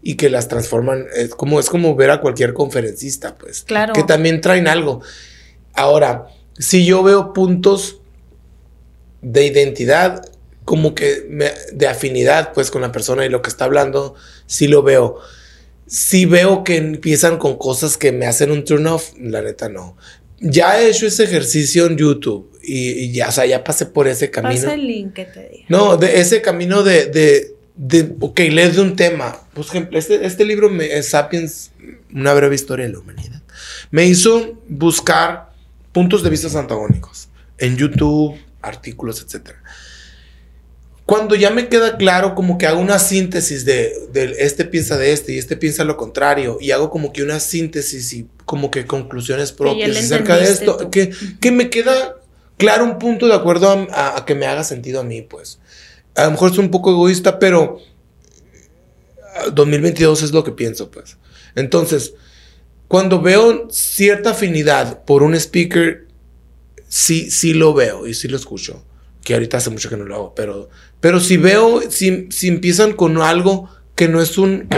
[0.01, 1.07] y que las transforman.
[1.15, 3.63] Es como, es como ver a cualquier conferencista, pues.
[3.63, 3.93] Claro.
[3.93, 5.01] Que también traen algo.
[5.73, 6.27] Ahora,
[6.57, 7.99] si yo veo puntos
[9.21, 10.25] de identidad,
[10.65, 14.81] como que de afinidad, pues, con la persona y lo que está hablando, sí lo
[14.81, 15.19] veo.
[15.87, 19.97] Si veo que empiezan con cosas que me hacen un turn off, la neta no.
[20.39, 24.29] Ya he hecho ese ejercicio en YouTube y, ya, o sea, ya pasé por ese
[24.29, 24.53] camino.
[24.53, 25.65] Pasa el link que te diga.
[25.69, 29.47] No, de ese camino de, de, de ok, lees de un tema.
[29.53, 31.71] Por ejemplo, este, este libro, me, Sapiens,
[32.13, 33.41] una breve historia de la humanidad,
[33.89, 35.51] me hizo buscar
[35.91, 39.51] puntos de vista antagónicos en YouTube, artículos, etc.
[41.07, 45.13] Cuando ya me queda claro, como que hago una síntesis de, de, este piensa de
[45.13, 48.85] este y este piensa lo contrario, y hago como que una síntesis y como que
[48.85, 52.17] conclusiones propias acerca de esto, que, que, me queda
[52.57, 55.59] claro un punto de acuerdo a, que me haga sentido a mí, pues.
[56.13, 57.79] A lo mejor es un poco egoísta, pero
[59.53, 61.15] 2022 es lo que pienso, pues.
[61.55, 62.15] Entonces,
[62.89, 66.05] cuando veo cierta afinidad por un speaker,
[66.89, 68.83] sí, sí lo veo y sí lo escucho.
[69.27, 70.69] Que ahorita hace mucho que no lo hago, pero,
[71.01, 74.69] pero si veo, si, si empiezan con algo que no es un.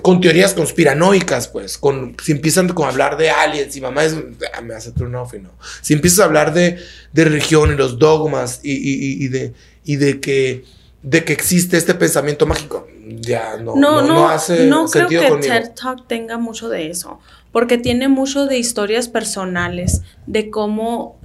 [0.00, 1.76] con teorías conspiranoicas, pues.
[1.76, 4.14] Con, si empiezan con hablar de aliens y mamá es.
[4.54, 5.50] Ah, me hace turn off y no.
[5.82, 6.78] Si empiezas a hablar de,
[7.12, 10.62] de religión y los dogmas y, y, y, de, y de que
[11.02, 12.86] de que existe este pensamiento mágico.
[13.04, 17.18] Ya no, no, no, no hace no creo que TED Talk tenga mucho de eso,
[17.50, 21.17] porque tiene mucho de historias personales, de cómo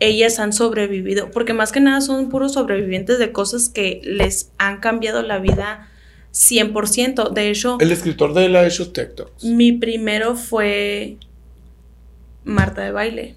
[0.00, 4.80] ellas han sobrevivido, porque más que nada son puros sobrevivientes de cosas que les han
[4.80, 5.88] cambiado la vida
[6.32, 7.32] 100%.
[7.32, 9.44] De hecho, el escritor de él ha hecho TED Talks.
[9.44, 11.16] Mi primero fue
[12.44, 13.36] Marta de Baile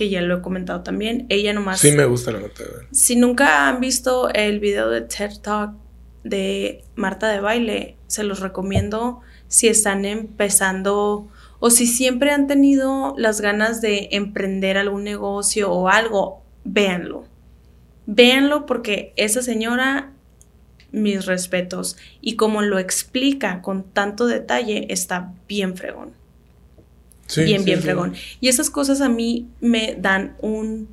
[0.00, 1.26] que ya lo he comentado también.
[1.28, 1.78] Ella nomás.
[1.78, 2.88] Sí, me gusta la Marta de Baile.
[2.90, 5.74] Si nunca han visto el video de TED Talk
[6.24, 11.28] de Marta de Baile, se los recomiendo si están empezando
[11.60, 17.24] o si siempre han tenido las ganas de emprender algún negocio o algo, véanlo.
[18.06, 20.12] Véanlo porque esa señora,
[20.90, 26.20] mis respetos, y como lo explica con tanto detalle, está bien fregón
[27.36, 28.14] bien, bien fregón.
[28.40, 30.88] Y esas cosas a mí me dan un,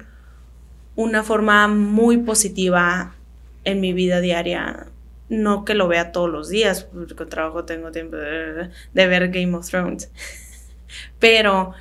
[0.96, 3.16] una forma muy positiva
[3.64, 4.88] en mi vida diaria.
[5.30, 9.56] No que lo vea todos los días, porque trabajo tengo tiempo de, de ver Game
[9.56, 10.10] of Thrones.
[11.20, 11.74] Pero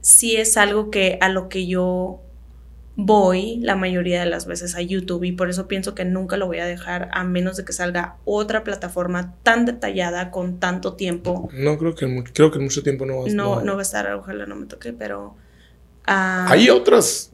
[0.00, 2.20] sí es algo que a lo que yo
[2.96, 6.46] voy la mayoría de las veces a YouTube y por eso pienso que nunca lo
[6.46, 11.48] voy a dejar a menos de que salga otra plataforma tan detallada con tanto tiempo.
[11.52, 13.36] No creo que creo que mucho tiempo no va a estar.
[13.36, 15.36] No, no va a estar, ojalá no me toque, pero
[16.06, 17.32] ah, hay otras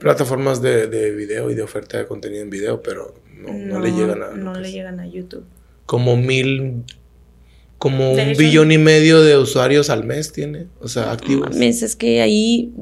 [0.00, 4.22] plataformas de, de, video y de oferta de contenido en video, pero no, le llegan
[4.22, 5.44] a no le llegan a YouTube.
[5.84, 6.84] Como mil
[7.90, 11.54] como un billón y medio de usuarios al mes tiene, o sea, activos.
[11.56, 12.72] Meses que ahí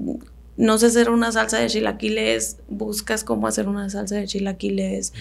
[0.56, 5.12] no sé hacer una salsa de chilaquiles, buscas cómo hacer una salsa de chilaquiles,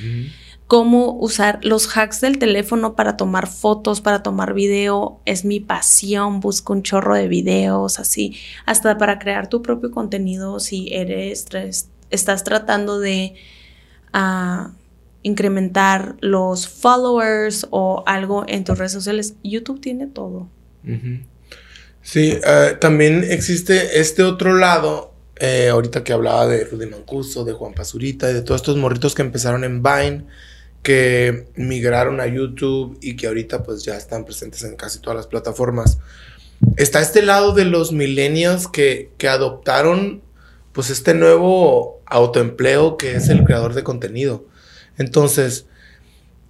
[0.67, 6.39] cómo usar los hacks del teléfono para tomar fotos, para tomar video, es mi pasión,
[6.39, 11.47] busco un chorro de videos, así, hasta para crear tu propio contenido si eres,
[12.09, 13.33] estás tratando de
[14.13, 14.71] ah,
[15.23, 20.47] incrementar los followers o algo en tus redes sociales, YouTube tiene todo.
[22.01, 27.53] Sí, ah, también existe este otro lado eh, ahorita que hablaba de Rudy Mancuso, de
[27.53, 30.25] Juan Pazurita y de todos estos morritos que empezaron en Vine,
[30.83, 35.27] que migraron a YouTube y que ahorita pues ya están presentes en casi todas las
[35.27, 35.97] plataformas.
[36.77, 40.21] Está este lado de los millennials que, que adoptaron
[40.71, 44.45] pues este nuevo autoempleo que es el creador de contenido.
[44.97, 45.65] Entonces,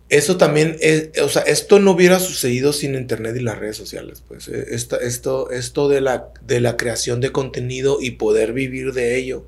[0.10, 4.24] eso también, es, o sea, esto no hubiera sucedido sin Internet y las redes sociales,
[4.28, 8.94] pues eh, esto, esto, esto de, la, de la creación de contenido y poder vivir
[8.94, 9.46] de ello,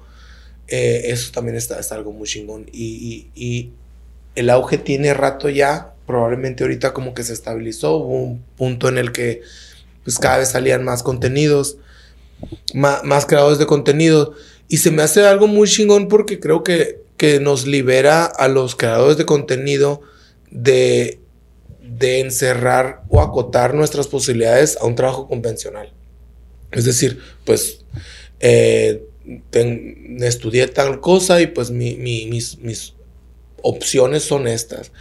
[0.68, 2.66] eh, eso también está, está, algo muy chingón.
[2.72, 3.72] Y,
[4.34, 8.98] el auge tiene rato ya, probablemente ahorita como que se estabilizó, hubo un punto en
[8.98, 9.44] el que
[10.04, 11.78] pues cada vez salían más contenidos,
[12.74, 14.34] más, más creadores de contenido
[14.68, 18.76] y se me hace algo muy chingón porque creo que, que nos libera a los
[18.76, 20.02] creadores de contenido
[20.52, 21.20] de,
[21.82, 25.94] de encerrar o acotar nuestras posibilidades a un trabajo convencional.
[26.72, 27.86] Es decir, pues
[28.40, 29.04] eh,
[30.22, 32.94] estudié tal cosa y pues mis, mis,
[33.62, 34.92] opciones son estas.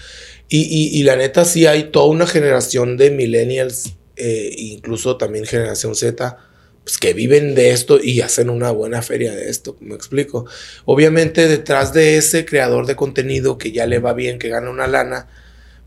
[0.49, 6.39] Y, la neta sí hay toda una generación de millennials, eh, incluso también generación Z,
[6.85, 10.47] pues que viven de esto y hacen una buena feria de esto, me explico.
[10.85, 14.87] Obviamente detrás de ese creador de contenido que ya le va bien, que gana una
[14.87, 15.28] lana,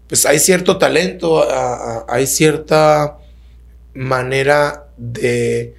[0.07, 1.45] pues hay cierto talento,
[2.09, 3.17] hay cierta
[3.93, 5.75] manera de,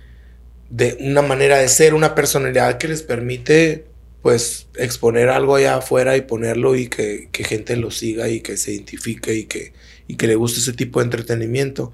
[0.70, 3.86] de una manera de ser, una personalidad que les permite
[4.22, 8.72] pues exponer algo allá afuera y ponerlo y que, gente lo siga y que se
[8.72, 9.72] identifique y que,
[10.06, 11.92] y que le guste ese tipo de entretenimiento.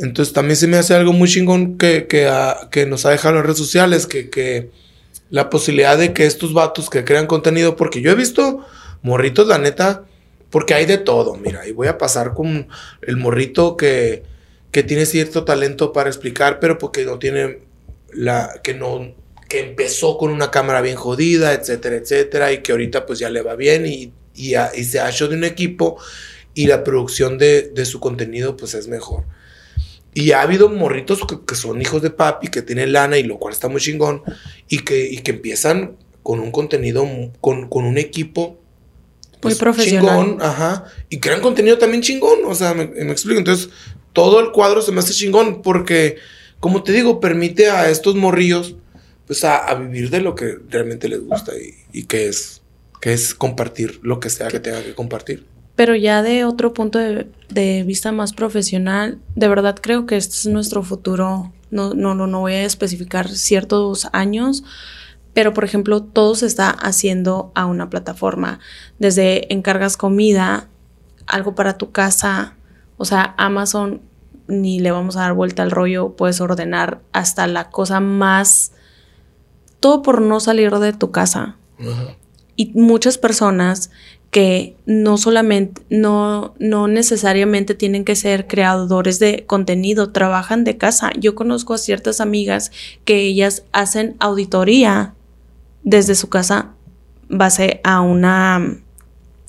[0.00, 2.30] Entonces también se me hace algo muy chingón que, que,
[2.70, 4.70] que nos ha dejado las redes sociales, que, que
[5.28, 8.66] la posibilidad de que estos vatos que crean contenido, porque yo he visto
[9.02, 10.04] morritos, la neta,
[10.48, 12.68] porque hay de todo, mira, y voy a pasar con
[13.02, 14.24] el morrito que,
[14.72, 17.60] que tiene cierto talento para explicar, pero porque no tiene
[18.12, 19.14] la, que no,
[19.48, 23.42] que empezó con una cámara bien jodida, etcétera, etcétera, y que ahorita pues ya le
[23.42, 25.98] va bien y, y, se ha hecho de un equipo
[26.54, 29.24] y la producción de, de, su contenido pues es mejor.
[30.12, 33.54] Y ha habido morritos que, son hijos de papi, que tienen lana y lo cual
[33.54, 34.22] está muy chingón,
[34.68, 37.06] y que, y que empiezan con un contenido,
[37.40, 38.60] con, con un equipo
[39.42, 40.18] muy pues, profesional.
[40.18, 40.84] Chingón, ajá.
[41.08, 43.38] Y crean contenido también chingón, o sea, me, explico.
[43.38, 43.70] Entonces,
[44.12, 46.16] todo el cuadro se me hace chingón porque,
[46.58, 48.76] como te digo, permite a estos morrillos,
[49.26, 51.52] pues, a, vivir de lo que realmente les gusta
[51.92, 52.60] y, que es,
[53.00, 55.46] que es compartir lo que sea que tenga que compartir.
[55.80, 60.34] Pero ya de otro punto de, de, vista más profesional, de verdad creo que este
[60.34, 61.54] es nuestro futuro.
[61.70, 64.62] No, no, no, no voy a especificar ciertos años,
[65.32, 68.60] pero por ejemplo todo se está haciendo a una plataforma.
[68.98, 70.68] Desde encargas comida,
[71.26, 72.56] algo para tu casa,
[72.98, 74.02] o sea, Amazon
[74.48, 78.72] ni le vamos a dar vuelta al rollo, puedes ordenar hasta la cosa más...
[79.80, 81.56] Todo por no salir de tu casa.
[82.54, 83.90] Y muchas personas
[84.30, 91.10] que no solamente, no, no necesariamente tienen que ser creadores de contenido, trabajan de casa.
[91.18, 92.70] Yo conozco a ciertas amigas
[93.04, 95.14] que ellas hacen auditoría
[95.82, 96.74] desde su casa
[97.28, 98.78] base a una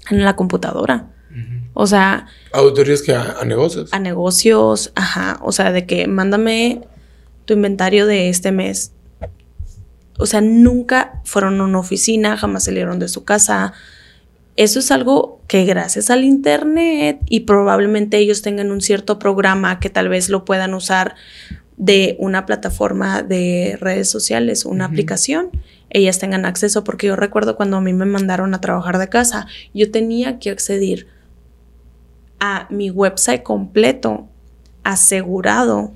[0.10, 1.08] en la computadora.
[1.74, 3.94] O sea, auditorías que a, negocios.
[3.94, 6.82] A negocios, ajá, o sea, de que mándame
[7.46, 8.92] tu inventario de este mes.
[10.18, 13.74] O sea, nunca fueron a una oficina, jamás salieron de su casa.
[14.62, 19.90] Eso es algo que gracias al internet y probablemente ellos tengan un cierto programa que
[19.90, 21.16] tal vez lo puedan usar
[21.78, 25.50] de una plataforma de redes sociales, una aplicación,
[25.90, 29.48] ellas tengan acceso, porque yo recuerdo cuando a mí me mandaron a trabajar de casa,
[29.74, 31.08] yo tenía que acceder
[32.40, 34.30] a mi website completo
[34.84, 35.92] asegurado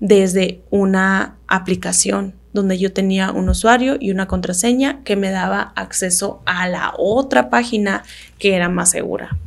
[0.00, 6.42] desde una aplicación donde yo tenía un usuario y una contraseña que me daba acceso
[6.46, 8.02] a la otra página
[8.38, 9.38] que era más segura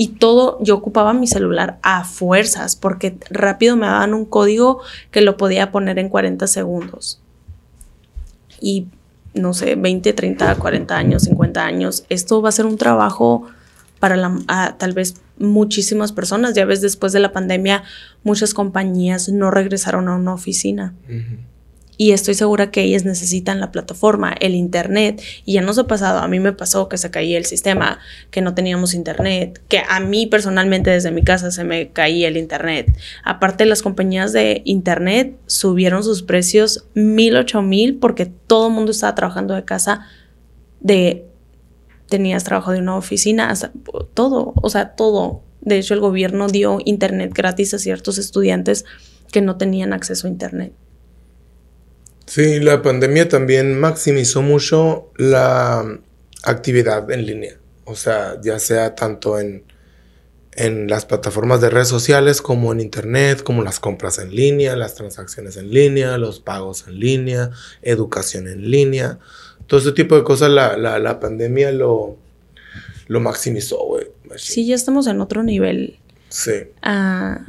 [0.00, 5.22] y todo, yo ocupaba mi celular a fuerzas porque rápido me daban un código que
[5.22, 7.20] lo podía poner en 40 segundos.
[8.60, 8.86] Y
[9.34, 13.48] no sé, 20, 30, 40 años, 50 años, esto va a ser un trabajo
[13.98, 16.54] para la, tal vez muchísimas personas.
[16.54, 17.82] Ya ves, después de la pandemia,
[18.22, 20.94] muchas compañías no regresaron a una oficina
[21.98, 26.20] y estoy segura que ellas necesitan la plataforma, el internet, y ya nos ha pasado,
[26.20, 27.98] a mí me pasó que se caía el sistema,
[28.30, 32.36] que no teníamos internet, que a mí personalmente desde mi casa se me caía el
[32.36, 32.96] internet.
[33.24, 38.92] Aparte las compañías de internet subieron sus precios mil, ocho mil, porque todo el mundo
[38.92, 40.06] estaba trabajando de casa,
[40.78, 41.26] de
[42.08, 43.72] tenías trabajo de una oficina, hasta
[44.14, 45.42] todo, o sea, todo.
[45.62, 48.84] De hecho, el gobierno dio internet gratis a ciertos estudiantes
[49.32, 50.72] que no tenían acceso a internet.
[52.28, 55.98] Sí, la pandemia también maximizó mucho la
[56.42, 57.56] actividad en línea.
[57.86, 59.64] O sea, ya sea tanto en,
[60.52, 64.94] en las plataformas de redes sociales como en internet, como las compras en línea, las
[64.94, 67.50] transacciones en línea, los pagos en línea,
[67.80, 69.18] educación en línea.
[69.66, 72.18] Todo ese tipo de cosas la, la, la pandemia lo,
[73.06, 74.06] lo maximizó, güey.
[74.36, 75.98] Sí, ya estamos en otro nivel.
[76.28, 76.52] Sí.
[76.82, 77.46] Ah,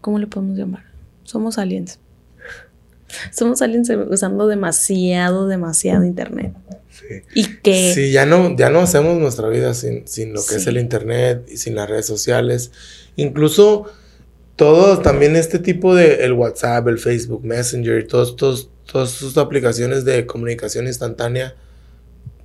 [0.00, 0.84] ¿Cómo le podemos llamar?
[1.24, 1.98] Somos aliens.
[3.30, 6.52] Somos aliens usando demasiado, demasiado internet.
[6.90, 7.22] Sí.
[7.34, 10.64] Y que Sí, ya no, ya no hacemos nuestra vida sin, sin lo que es
[10.64, 10.68] Sí.
[10.70, 12.70] el internet y sin las redes sociales.
[13.16, 13.86] Incluso
[14.56, 19.38] todo, también este tipo de el WhatsApp, el Facebook Messenger y todos estos, todas estas
[19.38, 21.54] aplicaciones de comunicación instantánea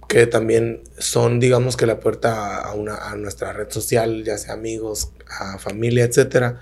[0.08, 4.54] que también son, digamos que la puerta a, una, a nuestra red social, ya sea
[4.54, 6.62] amigos, a familia, etcétera.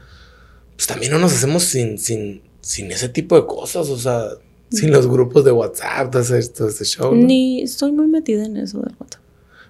[0.76, 4.24] Pues también no nos hacemos sin, sin, sin ese tipo de cosas, o sea,
[4.72, 6.22] sin los grupos de WhatsApp, todo
[6.68, 7.14] ese show.
[7.14, 7.22] ¿no?
[7.24, 9.22] ni estoy muy metida en eso del WhatsApp.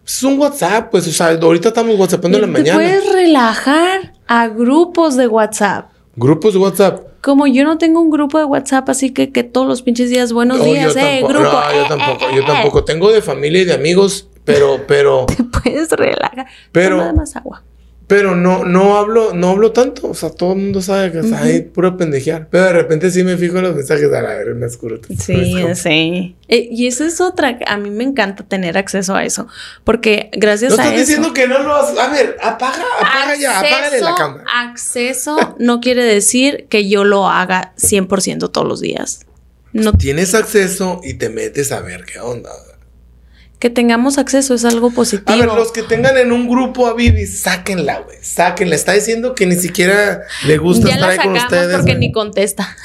[0.07, 2.77] Es un WhatsApp, pues, o sea, ahorita estamos WhatsAppando en la Te mañana.
[2.77, 5.91] puedes relajar a grupos de WhatsApp.
[6.15, 7.01] Grupos de WhatsApp.
[7.21, 10.31] Como yo no tengo un grupo de WhatsApp, así que que todos los pinches días,
[10.31, 11.51] buenos No, días, eh, tampoco, grupo.
[11.57, 12.85] no, yo eh, tampoco, eh, yo eh, tampoco.
[12.85, 16.45] Tengo de familia y de amigos, pero, pero, Te puedes relajar.
[16.71, 17.61] Pero- Toma más agua.
[18.07, 20.07] Pero no, no hablo, no hablo tanto.
[20.09, 22.47] O sea, todo el mundo sabe que está ahí puro pendejear.
[22.51, 24.99] Pero de repente sí me fijo en los mensajes a la ver, me oscuro.
[25.19, 26.35] Sí, sí.
[26.47, 27.57] Eh, y esa es otra.
[27.65, 29.47] A mí me encanta tener acceso a eso.
[29.83, 31.07] Porque gracias No a estás eso.
[31.07, 31.97] diciendo que no lo has.
[31.97, 34.43] A ver, apaga, apaga ya, apágale la Acceso- cámara.
[34.53, 39.21] Acceso no quiere decir que yo lo haga 100% todos los días.
[39.73, 42.49] No, Tienes acceso y te metes a ver qué onda.
[43.59, 45.31] Que tengamos acceso es algo positivo.
[45.31, 48.17] A ver, los que tengan en un grupo a Vivi, sáquenla, güey.
[48.21, 48.75] Sáquenla.
[48.75, 51.75] Está diciendo que ni siquiera le gusta ya estar ahí con ustedes.
[51.77, 52.75] porque ni contesta.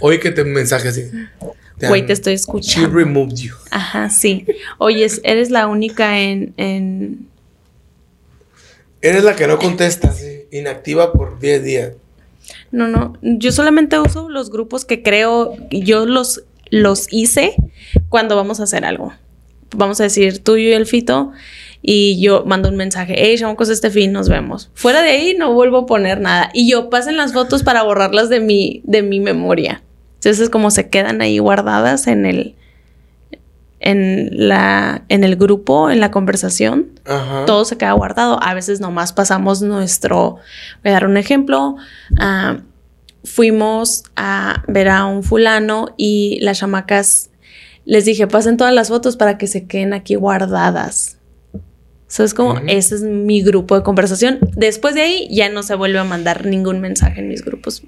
[0.00, 1.04] Oye, que te mensaje así.
[1.88, 2.90] Güey, te estoy She escuchando.
[2.90, 3.54] removed you.
[3.70, 4.46] Ajá, sí.
[4.78, 7.26] Oye, es- eres la única en, en...
[9.02, 10.42] Eres la que no contesta, sí.
[10.52, 11.92] Inactiva por 10 días.
[12.70, 13.14] No, no.
[13.22, 17.54] Yo solamente uso los grupos que creo, yo los, los hice
[18.10, 19.12] cuando vamos a hacer algo.
[19.76, 21.32] Vamos a decir tú y el Fito
[21.82, 24.70] y yo mando un mensaje, hey, chamacos, este fin, nos vemos.
[24.74, 26.50] Fuera de ahí no vuelvo a poner nada.
[26.52, 29.82] Y yo pasen las fotos para borrarlas de mi, de mi memoria.
[30.16, 32.54] Entonces como se quedan ahí guardadas en el,
[33.80, 37.46] en la, en el grupo, en la conversación Ajá.
[37.46, 38.38] todo se queda guardado.
[38.42, 40.36] A veces nomás pasamos nuestro.
[40.84, 41.76] Voy a dar un ejemplo.
[42.18, 42.58] Ah,
[43.24, 47.29] fuimos a ver a un fulano y las chamacas
[47.84, 51.16] les dije, pasen todas las fotos para que se queden aquí guardadas.
[52.08, 52.62] Eso es como, Ujú.
[52.66, 54.38] ese es mi grupo de conversación.
[54.56, 57.82] Después de ahí ya no se vuelve a mandar ningún mensaje en mis grupos.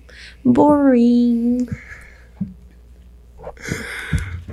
[0.45, 1.69] Boring.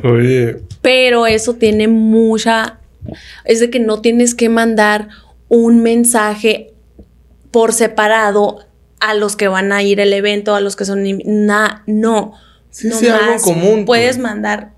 [0.03, 0.61] Oye.
[0.81, 2.79] Pero eso tiene mucha.
[3.45, 5.09] Es de que no tienes que mandar
[5.49, 6.73] un mensaje
[7.51, 8.65] por separado
[8.99, 11.03] a los que van a ir al evento, a los que son.
[11.05, 12.33] invi- Na, no.
[12.71, 14.19] Sí, sí, algo común, Puedes pues.
[14.19, 14.71] mandar.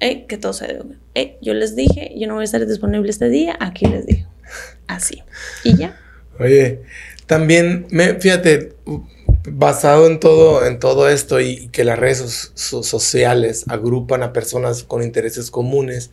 [0.00, 0.78] Eh, que todo se.
[1.14, 4.28] Eh, yo les dije, yo no voy a estar disponible este día, aquí les digo.
[4.86, 5.22] Así.
[5.64, 5.98] Y ya.
[6.38, 6.82] Oye,
[7.26, 8.74] también, me, fíjate,
[9.48, 14.32] basado en todo, en todo esto y que las redes so- so- sociales agrupan a
[14.32, 16.10] personas con intereses comunes,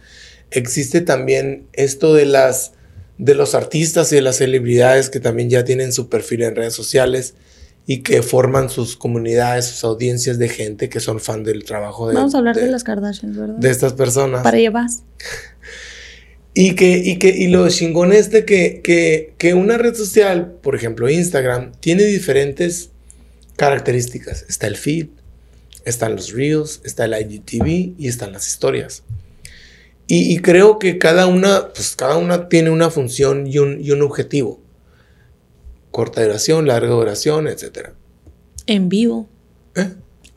[0.51, 2.73] existe también esto de las
[3.19, 6.73] de los artistas y de las celebridades que también ya tienen su perfil en redes
[6.73, 7.35] sociales
[7.85, 12.15] y que forman sus comunidades, sus audiencias de gente que son fan del trabajo de,
[12.15, 13.55] Vamos a hablar de, de- las Kardashians, ¿verdad?
[13.55, 14.41] de estas personas.
[14.43, 15.03] Para allá vas.
[16.55, 20.53] Y que, y que, y lo chingón es de que, que, que una red social,
[20.61, 22.91] por ejemplo Instagram, tiene diferentes
[23.57, 24.45] características.
[24.47, 25.07] Está el feed,
[25.83, 29.01] están los reels, está el IGTV y están las historias.
[30.05, 33.89] Y, y creo que cada una, pues cada una tiene una función y un, y
[33.89, 34.61] un objetivo.
[35.93, 37.89] Corta duración, larga duración, etc.
[38.65, 39.29] En vivo.
[39.75, 39.91] ¿Eh?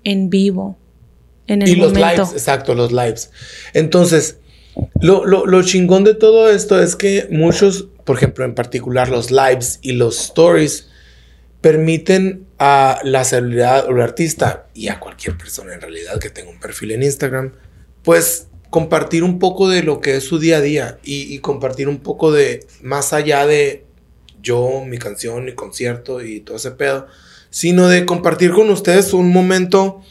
[0.05, 0.77] En vivo.
[1.47, 3.31] En el Y los lives, exacto, los lives.
[3.73, 4.37] Entonces,
[5.01, 9.31] lo, lo, lo chingón de todo esto es que muchos, por ejemplo, en particular los
[9.31, 10.91] lives y los stories,
[11.63, 16.51] permiten a la celebridad o el artista y a cualquier persona en realidad que tenga
[16.51, 17.55] un perfil en Instagram,
[18.03, 21.89] pues compartir un poco de lo que es su día a día y, y compartir
[21.89, 23.86] un poco de más allá de
[24.47, 27.09] yo, mi canción, mi concierto y todo ese pedo,
[27.51, 30.03] sino de compartir con ustedes un momento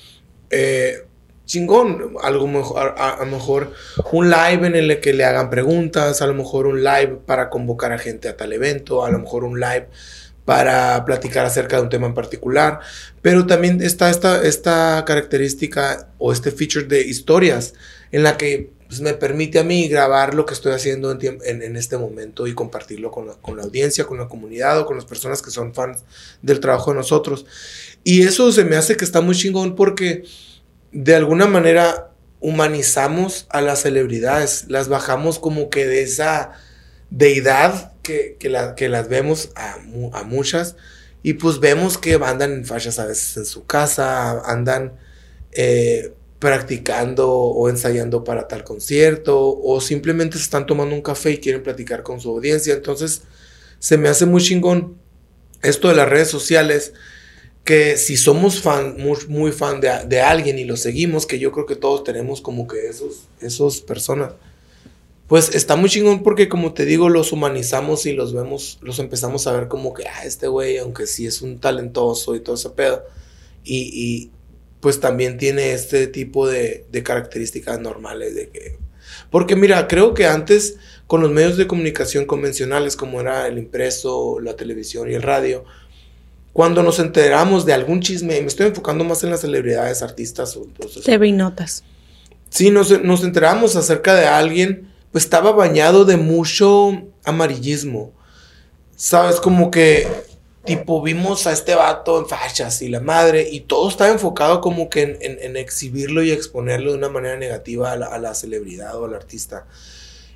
[0.49, 1.05] eh,
[1.45, 3.71] chingón, algo mejor, a, lo mejor
[4.11, 7.93] un live en el que le hagan preguntas, a lo mejor un live para convocar
[7.93, 9.88] a gente a tal evento, a lo mejor un live
[10.43, 12.79] para platicar acerca de un tema en particular,
[13.21, 17.73] pero también está esta, esta característica o este feature de historias
[18.11, 21.75] en la que pues, me permite a mí grabar lo que estoy haciendo en, en-
[21.75, 25.05] este momento y compartirlo con la, con la audiencia, con la comunidad o con las
[25.05, 26.03] personas que son fans
[26.41, 27.45] del trabajo de nosotros.
[28.03, 30.23] Y eso se me hace que está muy chingón porque
[30.91, 36.51] de alguna manera humanizamos a las celebridades, las bajamos como que de esa
[37.09, 39.77] deidad que, que, que las vemos a,
[40.13, 40.75] a muchas
[41.23, 44.93] y pues vemos que andan en fachas a veces en su casa, andan
[45.51, 46.13] eh,
[46.45, 51.63] practicando o ensayando para tal concierto o simplemente se están tomando un café y quieren
[51.63, 52.75] platicar con su audiencia.
[52.75, 53.23] Entonces,
[53.79, 54.95] se me hace muy chingón
[55.63, 56.93] esto de las redes sociales
[57.63, 61.65] que si somos fan, muy, fan de, de, alguien y lo seguimos, que yo creo
[61.65, 64.33] que todos tenemos como que esos, esos personas,
[65.27, 69.47] pues está muy chingón porque como te digo, los humanizamos y los vemos, los empezamos
[69.47, 72.69] a ver como que, ah, este güey, aunque sí es un talentoso y todo ese
[72.69, 73.03] pedo,
[73.63, 74.29] y
[74.86, 78.77] pues también tiene este tipo de, de características normales de que...
[79.31, 80.77] Porque mira, creo que antes
[81.07, 85.65] con los medios de comunicación convencionales como era el impreso, la televisión y el radio,
[86.53, 90.55] cuando nos enteramos de algún chisme, y me estoy enfocando más en las celebridades, artistas
[90.55, 90.67] o...
[91.03, 91.83] TV y notas.
[92.51, 96.91] Sí, nos, nos enteramos acerca de alguien pues estaba bañado de mucho
[97.23, 98.13] amarillismo.
[98.95, 99.38] ¿Sabes?
[99.38, 100.07] Como que,
[100.66, 104.89] tipo, vimos a este vato en fachas y la madre, y todo estaba enfocado como
[104.89, 109.68] que en, exhibirlo y exponerlo de una manera negativa a la, celebridad o al artista.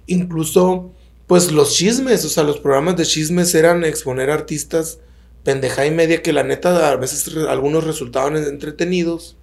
[0.07, 0.91] Incluso,
[1.27, 4.99] pues los chismes, o sea, los programas de chismes eran exponer artistas
[5.43, 9.37] pendeja y media que la neta a veces algunos resultaban entretenidos,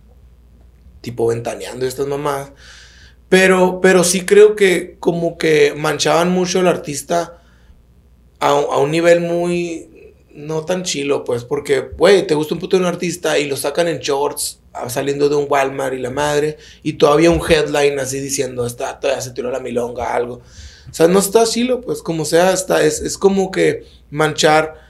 [1.00, 2.52] tipo ventaneando estas mamás.
[3.28, 7.42] Pero, pero sí creo que como que manchaban mucho al artista
[8.38, 9.95] a, un nivel muy
[10.36, 13.56] no tan chilo, pues, porque, güey, te gusta un puto de un artista y lo
[13.56, 17.98] sacan en shorts ah, saliendo de un Walmart y la madre, y todavía un headline
[17.98, 20.42] así diciendo, está, todavía se tiró la milonga, algo.
[20.88, 24.86] O sea, no está chilo, pues, como sea, está, es, es como que manchar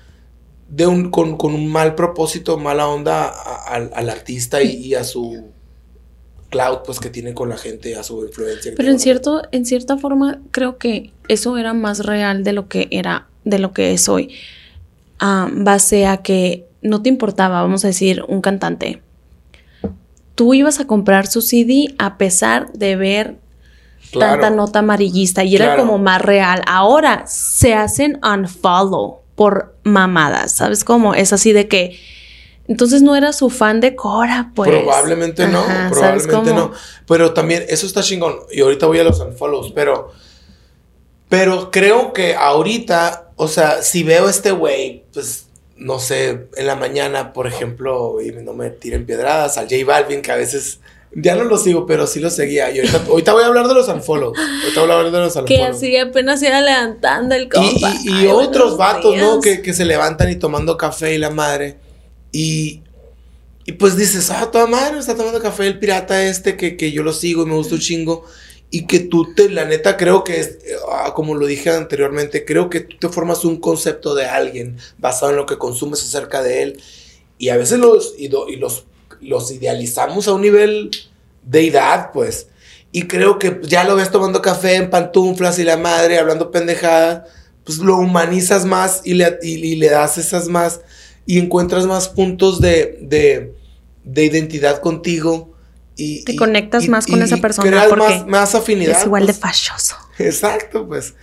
[0.68, 5.53] de un, con, un mal propósito, mala onda al artista y a su
[6.51, 8.72] cloud pues que tiene con la gente a su influencia.
[8.76, 12.88] Pero en cierto, en cierta forma creo que eso era más real de lo que
[12.90, 14.34] era, de lo que es hoy.
[15.18, 19.02] Ah, base a que no te importaba, vamos a decir, un cantante.
[20.34, 23.38] Tú ibas a comprar su CD a pesar de ver
[24.12, 26.62] tanta nota amarillista y era como más real.
[26.66, 31.14] Ahora se hacen unfollow por mamadas, ¿sabes cómo?
[31.14, 31.98] Es así de que
[32.68, 34.70] entonces no era su fan de Cora, pues.
[34.70, 36.72] Probablemente no, probablemente no.
[37.06, 38.36] Pero también, eso está chingón.
[38.50, 40.12] Y ahorita voy a los unfollows, pero.
[41.28, 45.46] Pero creo que ahorita, o sea, si veo a este güey, pues,
[45.78, 50.20] no sé, en la mañana, por ejemplo, y no me tiren piedradas, al J Balvin,
[50.20, 50.80] que a veces.
[51.18, 52.70] Ya no lo sigo, pero sí lo seguía.
[52.70, 54.36] Y ahorita, voy a hablar de los unfollows.
[54.38, 55.48] Ahorita voy a hablar de los unfollows.
[55.48, 57.94] Que así apenas iba levantando el compa.
[58.04, 59.40] Y, otros vatos, ¿no?
[59.40, 61.78] Que, que se levantan y tomando café y la madre.
[62.30, 62.82] Y,
[63.64, 67.02] y pues dices, ah, toda madre, está tomando café el pirata este que, que yo
[67.02, 68.26] lo sigo y me gusta un chingo.
[68.70, 70.58] Y que tú te, la neta, creo que, es,
[70.90, 75.30] ah, como lo dije anteriormente, creo que tú te formas un concepto de alguien basado
[75.30, 76.82] en lo que consumes acerca de él.
[77.38, 78.84] Y a veces los, y, los,
[79.20, 80.90] los idealizamos a un nivel
[81.44, 82.48] de edad, pues.
[82.92, 87.26] Y creo que ya lo ves tomando café en pantuflas y la madre hablando pendejada,
[87.64, 90.80] pues lo humanizas más y le, y le das esas más
[91.26, 93.54] y encuentras más puntos de, de,
[94.04, 95.55] de identidad contigo.
[95.97, 97.70] Y, Te conectas más con esa persona.
[97.70, 98.99] Creas más, más, afinidad.
[98.99, 99.40] Es igual de pues.
[99.40, 99.97] fascioso.
[100.18, 101.14] Exacto, pues.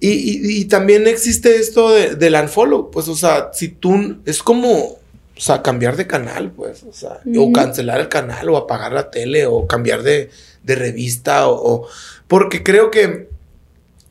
[0.00, 4.98] Y, y, también existe esto de, del unfollow, pues, o sea, si tú, es como,
[5.36, 9.10] o sea, cambiar de canal, pues, o sea, o cancelar el canal, o apagar la
[9.10, 10.30] tele, o cambiar de,
[10.62, 11.88] de revista, o, o,
[12.28, 13.30] porque creo que,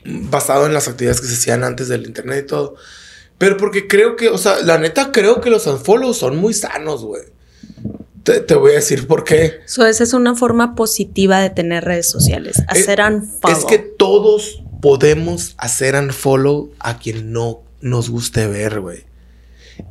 [0.03, 2.75] basado en las actividades que se hacían antes del internet y todo,
[3.37, 7.03] pero porque creo que, o sea, la neta creo que los unfollows son muy sanos,
[7.03, 7.23] güey.
[8.23, 9.59] Te, voy a decir por qué.
[9.65, 12.59] So, esa es una forma positiva de tener redes sociales.
[12.59, 13.57] Eh, hacer unfollow.
[13.57, 19.03] Es que todos podemos hacer unfollow a quien no nos guste ver, güey.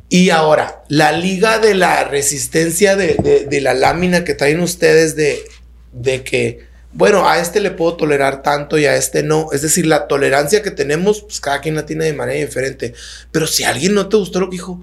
[0.09, 5.43] Y ahora, la liga de la resistencia de, de la lámina que traen ustedes de,
[5.91, 9.51] de que bueno, a este le puedo tolerar tanto y a este no.
[9.51, 12.93] Es decir, la tolerancia que tenemos, pues cada quien la tiene de manera diferente.
[13.31, 14.79] Pero si a alguien no te gustó lo que dijo,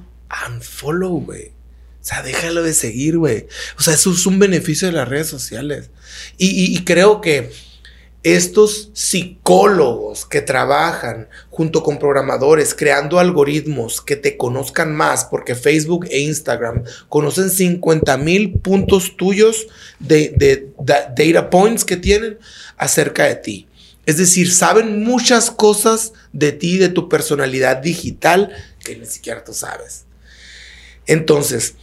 [0.49, 1.53] unfollow, güey.
[2.01, 3.47] O sea, déjalo de seguir, güey.
[3.79, 5.91] O sea, eso es un beneficio de las redes sociales.
[6.39, 7.51] y creo que
[8.23, 16.07] estos psicólogos que trabajan junto con programadores creando algoritmos que te conozcan más, porque Facebook
[16.11, 22.39] e Instagram conocen 50 mil puntos tuyos de, data points que tienen
[22.77, 23.69] acerca de ti.
[24.05, 28.53] Es decir, saben muchas cosas de ti, de tu personalidad digital,
[28.85, 30.05] que ni siquiera tú sabes.
[31.07, 31.75] Entonces,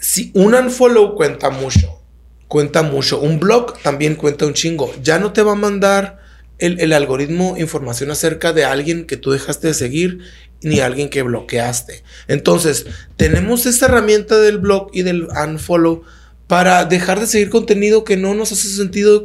[0.00, 2.00] si un unfollow cuenta mucho,
[2.48, 3.20] cuenta mucho.
[3.20, 4.92] Un blog también cuenta un chingo.
[5.02, 6.18] Ya no te va a mandar
[6.58, 10.20] el, algoritmo información acerca de alguien que tú dejaste de seguir
[10.62, 12.02] ni alguien que bloqueaste.
[12.28, 12.86] Entonces,
[13.16, 16.02] tenemos esta herramienta del blog y del unfollow
[16.46, 19.22] para dejar de seguir contenido que no nos hace sentido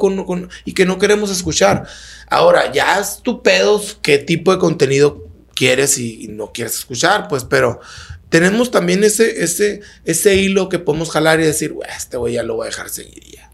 [0.64, 1.88] y que no queremos escuchar.
[2.30, 7.44] Ahora, ya es tu pedo qué tipo de contenido quieres y, no quieres escuchar, pues,
[7.44, 7.80] pero
[8.36, 12.56] tenemos también ese, ese, ese hilo que podemos jalar y decir, este güey ya lo
[12.56, 13.50] voy a dejar seguir ya.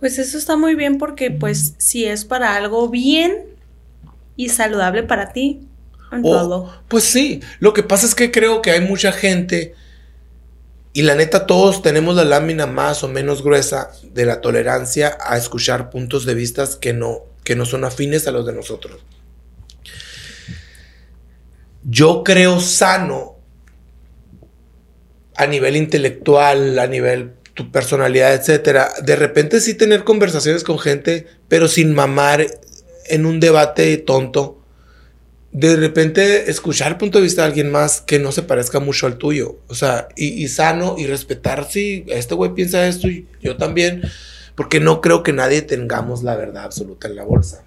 [0.00, 3.44] Pues eso está muy bien porque, pues, si es para algo bien
[4.34, 5.68] y saludable para ti,
[6.88, 9.76] pues sí, lo que pasa es que creo que hay mucha gente
[10.92, 15.36] y la neta, todos tenemos la lámina más o menos gruesa de la tolerancia a
[15.36, 19.00] escuchar puntos de vista que no, que no son afines a los de nosotros.
[21.84, 23.31] Yo creo sano
[25.42, 28.90] a nivel intelectual, a nivel tu personalidad, etcétera.
[29.02, 32.46] De repente sí tener conversaciones con gente, pero sin mamar
[33.06, 34.62] en un debate tonto
[35.52, 39.06] de repente escuchar el punto de vista de alguien más que no se parezca mucho
[39.06, 39.58] al tuyo.
[39.68, 44.02] O sea, y, sano y respetar si este güey piensa esto y yo también.
[44.54, 47.64] Porque no creo que nadie tengamos la verdad absoluta en la bolsa.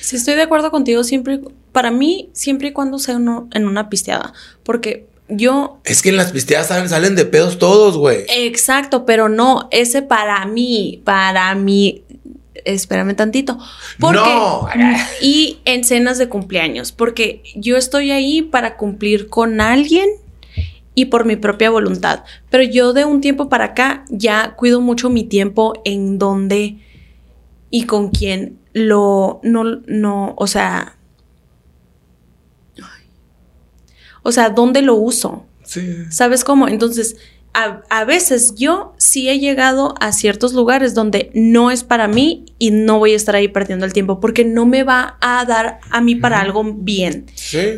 [0.00, 1.04] Sí, estoy de acuerdo contigo.
[1.04, 1.40] Siempre,
[1.70, 4.32] para mí, siempre y cuando sea uno en una pisteada.
[4.64, 5.80] Porque yo.
[5.84, 8.24] Es que en las pisteadas salen, salen de pedos todos, güey.
[8.28, 12.04] Exacto, pero no, ese para mí, para mí,
[12.64, 13.58] espérame tantito.
[13.98, 14.68] Porque, no.
[15.20, 20.08] Y en cenas de cumpleaños, porque yo estoy ahí para cumplir con alguien
[20.94, 22.24] y por mi propia voluntad.
[22.50, 26.78] Pero yo de un tiempo para acá ya cuido mucho mi tiempo en dónde
[27.70, 30.96] y con quién lo, no, no, o sea,
[34.22, 35.46] o sea, dónde lo uso.
[35.64, 35.96] Sí.
[36.10, 36.68] ¿Sabes cómo?
[36.68, 37.16] Entonces,
[37.54, 42.70] a, veces yo sí he llegado a ciertos lugares donde no es para mí y
[42.70, 46.00] no voy a estar ahí perdiendo el tiempo porque no me va a dar a
[46.00, 47.26] mí para algo bien.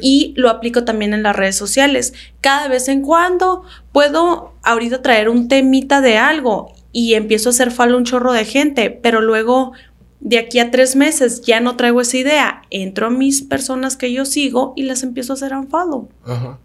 [0.01, 2.15] Y lo aplico también en las redes sociales.
[2.41, 7.73] Cada vez en cuando puedo ahorita traer un temita de algo y empiezo a hacer
[7.73, 9.73] falta un chorro de gente, pero luego
[10.25, 14.11] de aquí a tres meses ya no traigo esa idea, entro a mis personas que
[14.11, 16.09] yo sigo y las empiezo a hacer unfollow.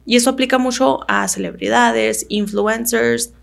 [0.06, 3.34] Y eso aplica mucho a celebridades, influencers,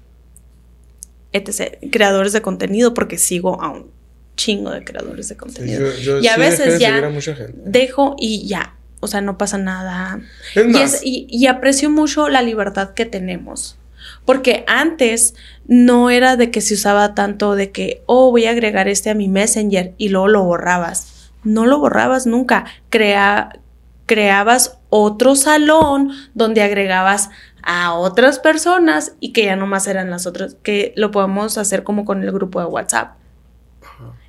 [1.33, 1.79] etc.
[1.93, 3.91] Creadores de contenido, porque sigo a un
[4.37, 5.87] chingo de creadores de contenido.
[6.23, 7.13] y a veces ya
[7.55, 10.21] dejo y ya, o sea, no pasa nada.
[11.05, 13.77] y aprecio mucho la libertad que tenemos.
[14.27, 15.35] Porque antes
[15.67, 19.15] no era de que se usaba tanto de que, oh, voy a agregar este a
[19.15, 21.31] mi Messenger y luego lo borrabas.
[21.45, 22.67] No lo borrabas nunca.
[22.91, 23.59] Crea,
[24.05, 27.31] creabas otro salón donde agregabas
[27.63, 32.05] a otras personas y que ya nomás eran las otras, que lo podemos hacer como
[32.05, 33.15] con el grupo de WhatsApp.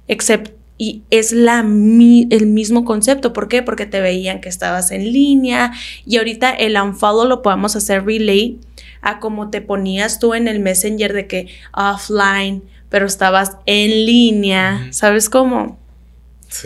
[0.07, 3.33] Excepto y es la, el mismo concepto.
[3.33, 3.63] ¿Por qué?
[3.63, 5.73] Porque te veían que estabas en línea
[6.05, 8.59] y ahorita el unfollow lo podemos hacer relay
[9.01, 14.87] a como te ponías tú en el Messenger de que offline, pero estabas en línea,
[14.91, 15.77] ¿sabes cómo?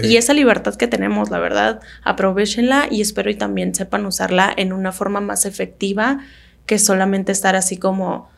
[0.03, 4.73] Y esa libertad que tenemos, la verdad, aprovechenla y espero y también sepan usarla en
[4.73, 6.19] una forma más efectiva
[6.65, 8.29] que solamente estar así como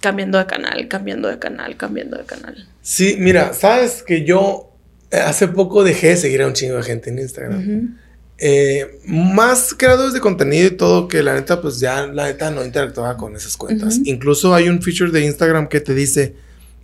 [0.00, 2.66] cambiando de canal, cambiando de canal, cambiando de canal.
[2.82, 4.70] Sí, mira, sabes que yo
[5.10, 7.98] eh, hace poco dejé de seguir a un chingo de gente en Instagram.
[8.38, 12.64] Eh, más creadores de contenido y todo que la neta, pues ya la neta no
[12.64, 14.00] interactuaba con esas cuentas.
[14.04, 16.34] Incluso hay un feature de Instagram que te dice,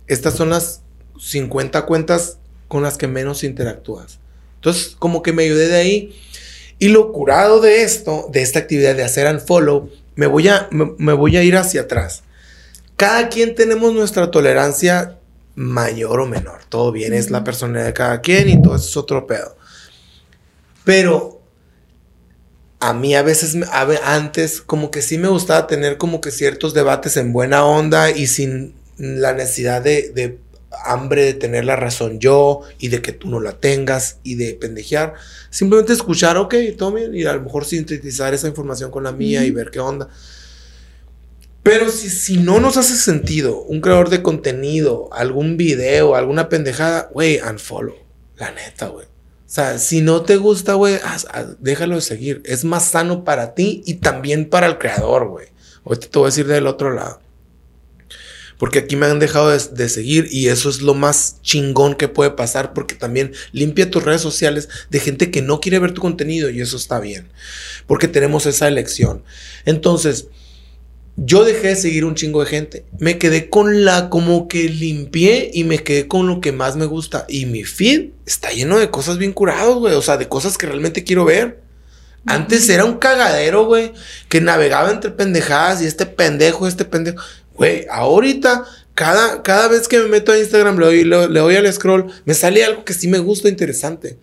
[0.07, 0.81] estas son las
[1.19, 2.37] 50 cuentas
[2.67, 4.19] con las que menos interactúas.
[4.55, 6.15] Entonces, como que me ayudé de ahí.
[6.79, 11.13] Y lo curado de esto, de esta actividad de hacer unfollow, me voy a, me,
[11.13, 12.23] voy a ir hacia atrás.
[12.95, 15.17] Cada quien tenemos nuestra tolerancia
[15.55, 16.63] mayor o menor.
[16.69, 19.57] Todo bien, es la personalidad de cada quien y todo eso es otro pedo.
[20.83, 21.40] Pero
[22.81, 23.55] a mí a veces,
[24.03, 28.25] antes, como que sí me gustaba tener como que ciertos debates en buena onda y
[28.25, 30.39] sin la necesidad de,
[30.83, 34.55] hambre de tener la razón yo y de que tú no la tengas y de
[34.55, 35.13] pendejear.
[35.51, 39.51] Simplemente escuchar, ok, tomen y a lo mejor sintetizar esa información con la mía y
[39.51, 40.09] ver qué onda.
[41.61, 47.09] Pero si, si no nos hace sentido un creador de contenido, algún video, alguna pendejada,
[47.13, 47.95] güey, unfollow.
[48.37, 49.10] La neta, güey.
[49.51, 50.97] O sea, si no te gusta, güey,
[51.59, 52.41] déjalo de seguir.
[52.45, 55.47] Es más sano para ti y también para el creador, güey.
[55.83, 57.19] Ahorita te voy a decir del otro lado.
[58.57, 62.31] Porque aquí me han dejado de, seguir y eso es lo más chingón que puede
[62.31, 66.49] pasar porque también limpia tus redes sociales de gente que no quiere ver tu contenido
[66.49, 67.27] y eso está bien.
[67.87, 69.21] Porque tenemos esa elección.
[69.65, 70.27] Entonces,
[71.23, 72.85] yo dejé de seguir un chingo de gente.
[72.97, 76.85] Me quedé con la, como que limpié y me quedé con lo que más me
[76.85, 77.25] gusta.
[77.29, 79.93] Y mi feed está lleno de cosas bien curados, güey.
[79.93, 81.61] O sea, de cosas que realmente quiero ver.
[82.25, 83.93] Antes era un cagadero, güey,
[84.29, 87.21] que navegaba entre pendejadas y este pendejo, este pendejo.
[87.55, 88.65] Güey, ahorita
[88.95, 92.11] Cada, cada vez que me meto a Instagram, le doy, le, le doy al scroll,
[92.25, 94.17] me sale algo que sí me gusta, interesante.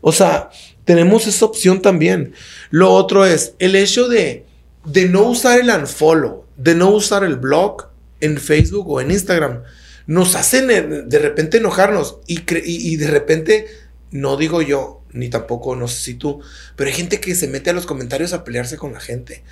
[0.00, 0.50] O sea,
[0.84, 2.34] tenemos esa opción también.
[2.70, 4.44] Lo otro es el hecho de,
[4.84, 7.88] de no usar el unfollow, de no usar el blog
[8.20, 9.62] en Facebook o en Instagram.
[10.06, 13.66] Nos hacen eh, de repente enojarnos y, cre- y, y de repente,
[14.10, 16.40] no digo yo, ni tampoco, no sé si tú,
[16.74, 19.44] pero hay gente que se mete a los comentarios a pelearse con la gente.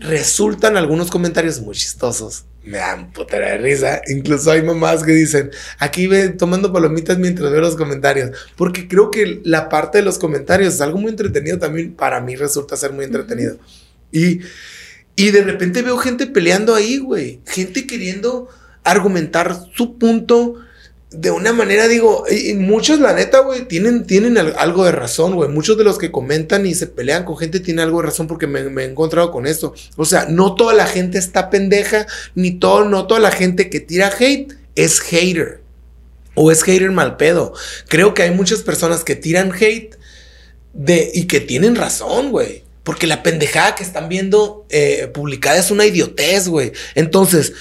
[0.00, 2.46] Resultan algunos comentarios muy chistosos.
[2.64, 4.00] Me dan putera de risa.
[4.08, 8.30] Incluso hay mamás que dicen, aquí ve tomando palomitas mientras veo los comentarios.
[8.56, 11.92] Porque creo que la parte de los comentarios es algo muy entretenido también.
[11.92, 13.58] Para mí resulta ser muy entretenido.
[14.12, 14.40] Y,
[15.16, 17.40] y de repente veo gente peleando ahí, güey.
[17.46, 18.48] Gente queriendo
[18.84, 20.56] argumentar su punto
[21.10, 25.34] de una manera, digo, y, muchos, la neta, güey, tienen, tienen al- algo de razón,
[25.34, 25.50] güey.
[25.50, 28.46] Muchos de los que comentan y se pelean con gente tienen algo de razón porque
[28.46, 29.74] me, he encontrado con esto.
[29.96, 33.80] O sea, no toda la gente está pendeja, ni todo, no toda la gente que
[33.80, 35.60] tira hate es hater.
[36.34, 37.52] O es hater mal pedo.
[37.88, 39.98] Creo que hay muchas personas que tiran hate
[41.12, 42.64] y que tienen razón, güey.
[42.84, 46.72] Porque la pendejada que están viendo eh, publicada es una idiotez, güey.
[46.94, 47.52] Entonces,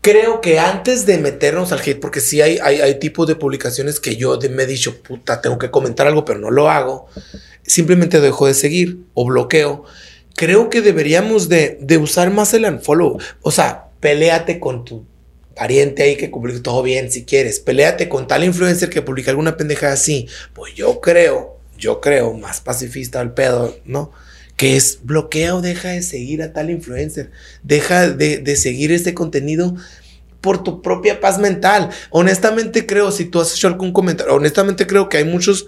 [0.00, 4.16] creo que antes de meternos al hate, porque sí hay, hay, tipos de publicaciones que
[4.16, 7.08] yo me he dicho, puta, tengo que comentar algo, pero no lo hago.
[7.62, 9.84] Simplemente dejo de seguir o bloqueo.
[10.36, 13.18] Creo que deberíamos de, de usar más el unfollow.
[13.40, 15.06] O sea, peleate con tu
[15.54, 17.60] pariente ahí que publique todo bien si quieres.
[17.60, 20.28] Peleate con tal influencer que publica alguna pendeja así.
[20.52, 24.12] Pues yo creo, yo creo, más pacifista al pedo, ¿no?
[24.56, 27.30] Que es bloquea o deja de seguir a tal influencer.
[27.62, 29.74] Deja de, de seguir este contenido
[30.40, 31.90] por tu propia paz mental.
[32.10, 35.66] Honestamente creo, si tú has hecho algún comentario, honestamente creo que hay muchos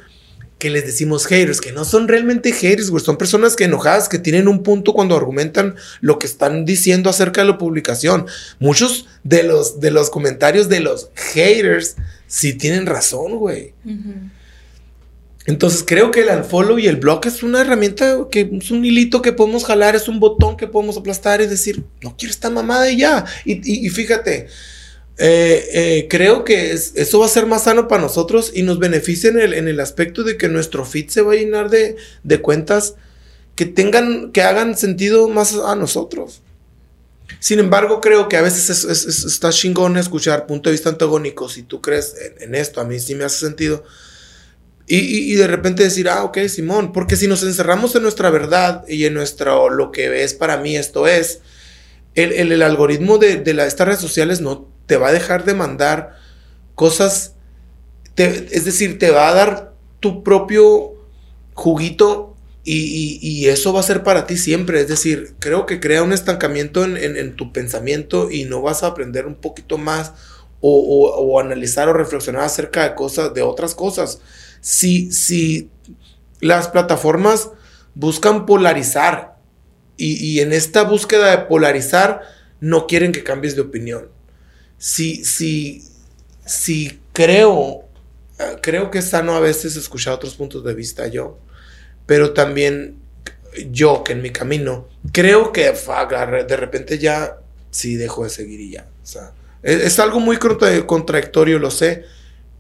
[0.59, 4.19] que les decimos haters, que no son realmente haters, güey, son personas que enojadas, que
[4.19, 8.27] tienen un punto cuando argumentan lo que están diciendo acerca de la publicación.
[8.59, 11.97] Muchos de los, de los comentarios de los haters
[12.27, 13.75] sí tienen razón, güey.
[13.85, 14.31] Ujú.
[15.47, 19.23] Entonces creo que el unfollow y el block es una herramienta que es un hilito
[19.23, 22.91] que podemos jalar, es un botón que podemos aplastar y decir, no quiero esta mamada
[22.91, 23.25] y ya.
[23.45, 24.49] Y, y- y fíjate,
[25.19, 28.79] eh, eh, creo que es- eso va a ser más sano para nosotros y nos
[28.81, 31.97] beneficia en el, en el aspecto de que nuestro feed se va a llenar de,
[32.25, 32.97] de cuentas
[33.55, 36.43] que tengan, que hagan sentido más a nosotros.
[37.39, 40.89] Sin embargo, creo que a veces es- es- es- está chingón escuchar punto de vista
[40.91, 41.49] antagónico.
[41.49, 43.85] Si tú crees en, en esto, a mí sí me hace sentido.
[44.89, 49.05] Y, de repente decir, ah, ok, Simón, porque si nos encerramos en nuestra verdad y
[49.07, 51.41] en nuestro, lo que es para mí esto es,
[52.15, 56.17] el, el- algoritmo de, de estas redes sociales no te va a dejar de mandar
[56.75, 57.35] cosas,
[58.17, 60.95] es decir, te va a dar tu propio
[61.55, 66.03] juguito y, y- eso va a ser para ti siempre, es decir, creo que crea
[66.03, 70.13] un estancamiento en, en- en tu pensamiento y no vas a aprender un poquito más
[70.61, 74.21] o, o- o analizar o reflexionar acerca de cosas, de otras cosas.
[74.61, 75.71] Si, si
[76.41, 77.51] las plataformas
[77.95, 79.37] buscan polarizar
[79.97, 82.23] y, y en esta búsqueda de polarizar
[82.61, 84.09] no quieren que cambies de opinión.
[84.79, 85.85] Si, si,
[86.45, 87.85] si creo,
[88.61, 91.39] creo que es sano a veces escuchar otros puntos de vista yo,
[92.07, 92.99] pero también
[93.71, 97.39] yo que en mi camino creo que de repente ya
[97.71, 98.87] sí dejo de seguir y ya.
[99.03, 99.33] Sea,
[99.63, 102.05] es, algo muy contra- contradictorio, lo sé,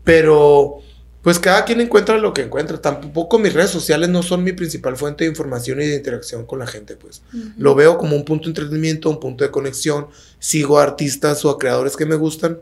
[0.05, 0.79] pero
[1.27, 2.81] pues cada quien encuentra lo que encuentra.
[2.81, 6.61] Tampoco mis redes sociales no son mi principal fuente de información y de interacción con
[6.61, 7.23] la gente, pues.
[7.59, 10.07] Lo veo como un punto de entretenimiento, un punto de conexión.
[10.39, 12.61] Sigo a artistas o a creadores que me gustan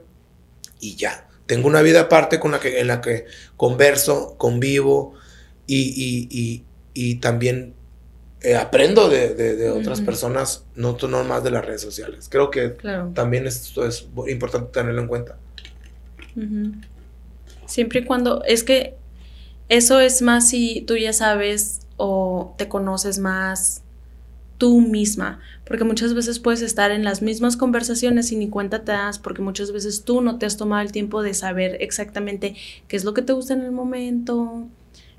[0.80, 1.28] y ya.
[1.44, 3.26] Tengo una vida aparte con la que, en la que
[3.58, 5.12] converso, convivo
[5.66, 7.74] y, y- y- y también
[8.40, 12.28] eh, aprendo de, de- de otras personas, no, no más de las redes sociales.
[12.30, 13.10] Creo que Claro.
[13.14, 15.36] también esto es importante tenerlo en cuenta.
[16.34, 16.72] Ujú.
[17.66, 18.94] Siempre y cuando, es que
[19.68, 23.82] eso es más si tú ya sabes o te conoces más
[24.58, 28.92] tú misma, porque muchas veces puedes estar en las mismas conversaciones y ni cuenta te
[28.92, 32.54] das, porque muchas veces tú no te has tomado el tiempo de saber exactamente
[32.86, 34.68] qué es lo que te gusta en el momento,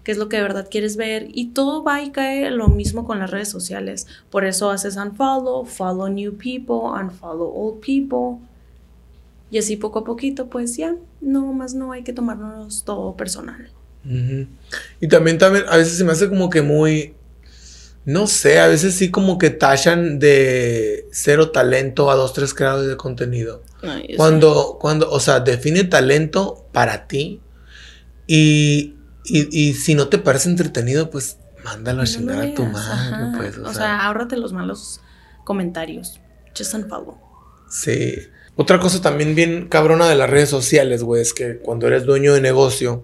[0.04, 3.06] qué es lo que de verdad quieres ver, y todo va y cae lo mismo
[3.06, 4.08] con las redes sociales.
[4.30, 8.40] Por eso haces unfollow, follow new people, unfollow old people.
[9.56, 13.70] Y así poco a poquito, pues ya, no más no hay que tomarnos todo personal.
[14.04, 14.48] Ujú.
[15.00, 17.16] Y también, también, a veces se me hace como que muy,
[18.04, 22.90] no sé, a veces sí como que tachan de cero talento a dos, tres creadores
[22.90, 23.64] de contenido.
[24.18, 27.40] Cuando, cuando, o sea, define talento para ti
[28.28, 32.66] y, y, y si no te parece entretenido, pues mándalo a No chingar a tu
[32.66, 33.58] madre, pues.
[33.58, 35.00] O, O sea, sea, ahórrate los malos
[35.46, 36.20] comentarios.
[36.58, 37.18] Just unfollow.
[37.70, 38.16] sí.
[38.56, 42.34] Otra cosa también bien cabrona de las redes sociales, güey, es que cuando eres dueño
[42.34, 43.04] de negocio,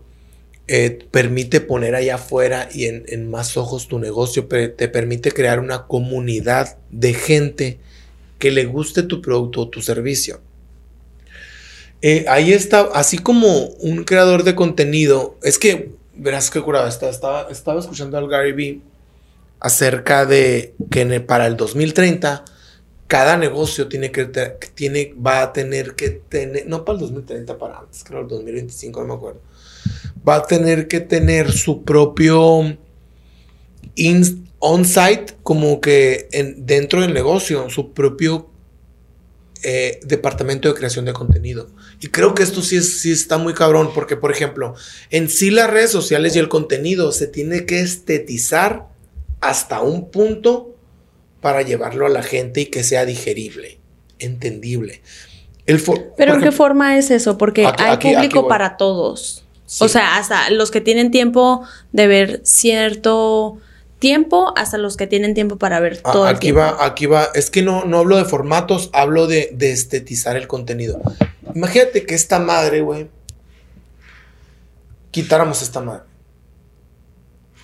[0.67, 5.87] eh, permite poner allá afuera y en, más ojos tu negocio, te permite crear una
[5.87, 7.79] comunidad de gente
[8.39, 10.39] que le guste tu producto o tu servicio.
[12.01, 17.47] Eh, ahí está, así como un creador de contenido, es que, verás que curado, estaba,
[17.51, 18.81] estaba escuchando al Gary Vee
[19.59, 22.43] acerca de que para el 2030
[23.11, 24.23] cada negocio tiene que
[24.73, 29.01] tiene va a tener que tener no para el 2030 para antes creo el 2025
[29.01, 29.41] no me acuerdo.
[30.25, 32.77] Va a tener que tener su propio
[34.59, 38.49] on-site como que en, dentro del negocio su propio
[39.61, 41.67] eh, departamento de creación de contenido.
[41.99, 44.73] Y creo que esto sí, sí está muy cabrón porque por ejemplo
[45.09, 48.87] en sí las redes sociales y el contenido se tiene que estetizar
[49.41, 50.70] hasta un punto
[51.41, 53.79] para llevarlo a la gente y que sea digerible,
[54.19, 55.01] entendible.
[55.65, 55.81] El
[56.17, 57.37] Pero ¿en qué forma es eso?
[57.37, 59.43] Porque hay público para todos.
[59.79, 63.57] O sea, hasta los que tienen tiempo de ver cierto
[63.99, 66.25] tiempo, hasta los que tienen tiempo para ver todo.
[66.25, 67.29] aquí el va, aquí va.
[67.35, 70.99] Es que no, no hablo de formatos, hablo de, de estetizar el contenido.
[71.55, 73.09] Imagínate que esta madre, güey,
[75.11, 76.03] quitáramos esta madre.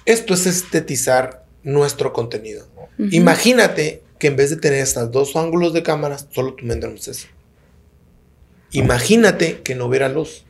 [0.06, 2.68] Esto es estetizar nuestro contenido.
[2.98, 7.28] Imagínate que en vez de tener estas dos ángulos de cámaras, solo tuviéramos eso.
[8.72, 10.46] Imagínate que no hubiera luz,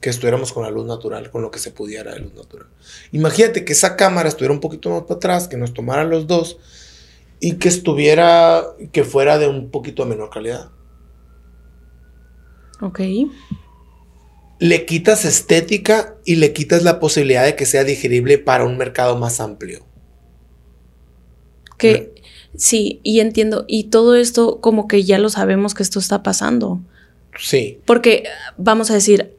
[0.00, 2.68] que estuviéramos con la luz natural, con lo que se pudiera de luz natural.
[3.12, 6.58] Imagínate que esa cámara estuviera un poquito más para atrás, que nos tomaran los dos
[7.40, 10.70] y que estuviera, que fuera de un poquito menor calidad.
[12.80, 13.00] Ok.
[14.60, 19.18] Le quitas estética y le quitas la posibilidad de que sea digerible para un mercado
[19.18, 19.84] más amplio.
[21.88, 22.14] Que
[22.56, 26.80] sí, y entiendo, y todo esto como que ya lo sabemos que esto está pasando.
[27.38, 27.78] Sí.
[27.84, 28.24] Porque,
[28.56, 29.32] vamos a decir,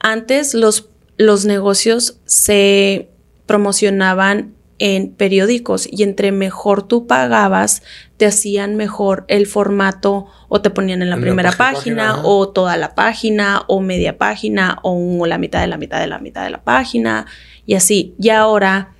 [0.00, 3.08] antes los, los negocios se
[3.46, 7.82] promocionaban en periódicos y entre mejor tú pagabas,
[8.16, 12.94] te hacían mejor el formato o te ponían en la primera página, o toda la
[12.94, 16.62] página o media página o la mitad de la mitad de la mitad de la
[16.62, 17.26] página
[17.66, 18.14] y así.
[18.18, 18.93] Y ahora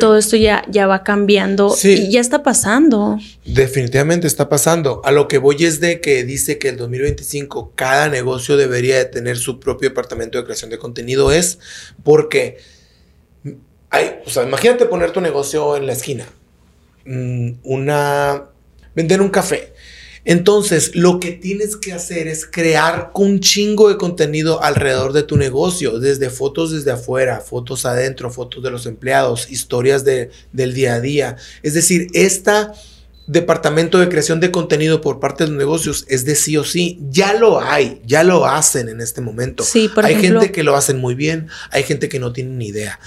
[0.00, 3.18] todo esto ya, ya va cambiando y ya está pasando.
[3.44, 5.00] Definitivamente está pasando.
[5.04, 9.04] A lo que voy es de que dice que el 2025 cada negocio debería de
[9.04, 11.30] tener su propio departamento de creación de contenido.
[11.30, 11.60] Es
[12.02, 12.58] porque
[13.90, 16.26] hay, o sea, imagínate poner tu negocio en la esquina.
[17.04, 18.46] Mm, una,
[18.96, 19.74] vender un café.
[20.28, 25.38] Entonces, lo que tienes que hacer es crear un chingo de contenido alrededor de tu
[25.38, 31.00] negocio, desde fotos desde afuera, fotos adentro, fotos de los empleados, historias del día a
[31.00, 31.36] día.
[31.62, 32.52] Es decir, este
[33.26, 37.00] departamento de creación de contenido por parte de los negocios es de sí o sí.
[37.08, 39.64] Ya lo hay, ya lo hacen en este momento.
[39.64, 43.00] Sí, hay gente que lo hacen muy bien, hay gente que no tiene ni idea.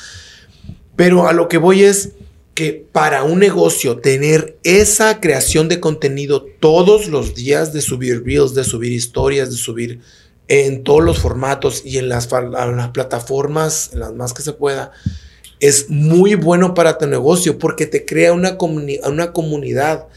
[0.96, 2.14] Pero a lo que voy es
[2.54, 8.54] que para un negocio tener esa creación de contenido todos los días, de subir reels,
[8.54, 10.02] de subir historias, de subir
[10.48, 14.92] en todos los formatos y en las, las plataformas, en las más que se pueda,
[15.62, 18.58] es muy bueno para tu negocio porque te crea una,
[19.06, 20.08] una comunidad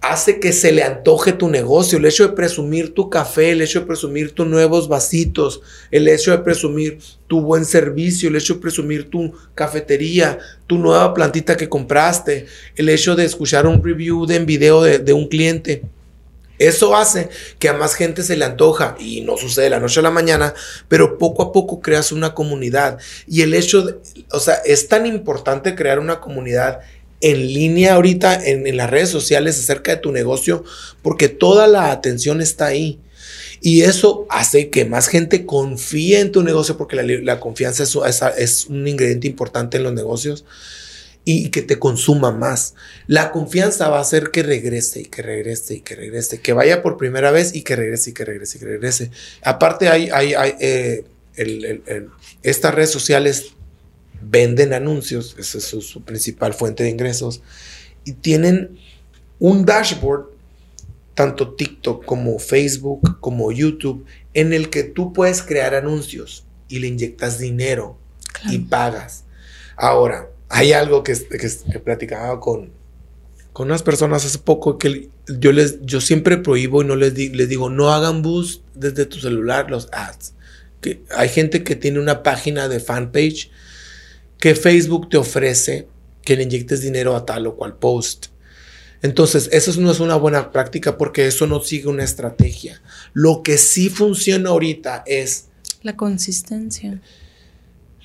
[0.00, 1.98] hace que se le antoje tu negocio.
[1.98, 6.30] El hecho de presumir tu café, el hecho de presumir tus nuevos vasitos, el hecho
[6.30, 11.68] de presumir tu buen servicio, el hecho de presumir tu cafetería, tu nueva plantita que
[11.68, 12.46] compraste,
[12.76, 15.82] el hecho de escuchar un review de en video de, un cliente.
[16.58, 17.28] Eso hace
[17.60, 20.10] que a más gente se le antoja y no sucede de la noche a la
[20.10, 20.54] mañana,
[20.88, 22.98] pero poco a poco creas una comunidad.
[23.28, 24.00] Y el hecho,
[24.32, 26.80] o sea, es tan importante crear una comunidad
[27.20, 30.64] en línea ahorita en, las redes sociales acerca de tu negocio
[31.02, 33.00] porque toda la atención está ahí.
[33.60, 37.82] Y eso hace que más gente confíe en tu negocio porque la, confianza
[38.36, 40.44] es, un ingrediente importante en los negocios
[41.24, 42.74] y que te consuma más.
[43.08, 46.82] La confianza va a hacer que regrese y que regrese y que regrese, que vaya
[46.82, 49.10] por primera vez y que regrese y que regrese y que regrese.
[49.42, 51.04] Aparte hay, hay, eh,
[52.42, 53.52] estas redes sociales
[54.20, 57.42] venden anuncios, esa es su, principal fuente de ingresos,
[58.04, 58.78] y tienen
[59.38, 60.26] un dashboard,
[61.14, 64.04] tanto TikTok como Facebook, como YouTube,
[64.34, 67.98] en el que tú puedes crear anuncios y le inyectas dinero
[68.50, 69.24] y pagas.
[69.76, 72.70] Ahora, hay algo que, que, platicaba con,
[73.52, 77.48] con unas personas hace poco que yo, les, yo siempre prohíbo y no les, les
[77.48, 80.34] digo, no hagan boost desde tu celular los ads.
[80.80, 83.50] Que hay gente que tiene una página de fanpage
[84.38, 85.88] que Facebook te ofrece
[86.22, 88.26] que le inyectes dinero a tal o cual post.
[89.00, 92.82] Entonces, eso no es una buena práctica porque eso no sigue una estrategia.
[93.12, 95.46] Lo que sí funciona ahorita es...
[95.82, 97.00] La consistencia.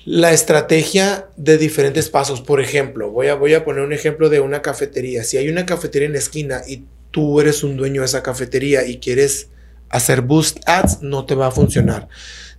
[0.04, 2.40] La estrategia de diferentes pasos.
[2.40, 5.24] Por ejemplo, voy a, voy a poner un ejemplo de una cafetería.
[5.24, 8.86] Si hay una cafetería en la esquina y tú eres un dueño de esa cafetería
[8.86, 9.48] y quieres
[9.88, 12.08] hacer boost ads, no te va a funcionar.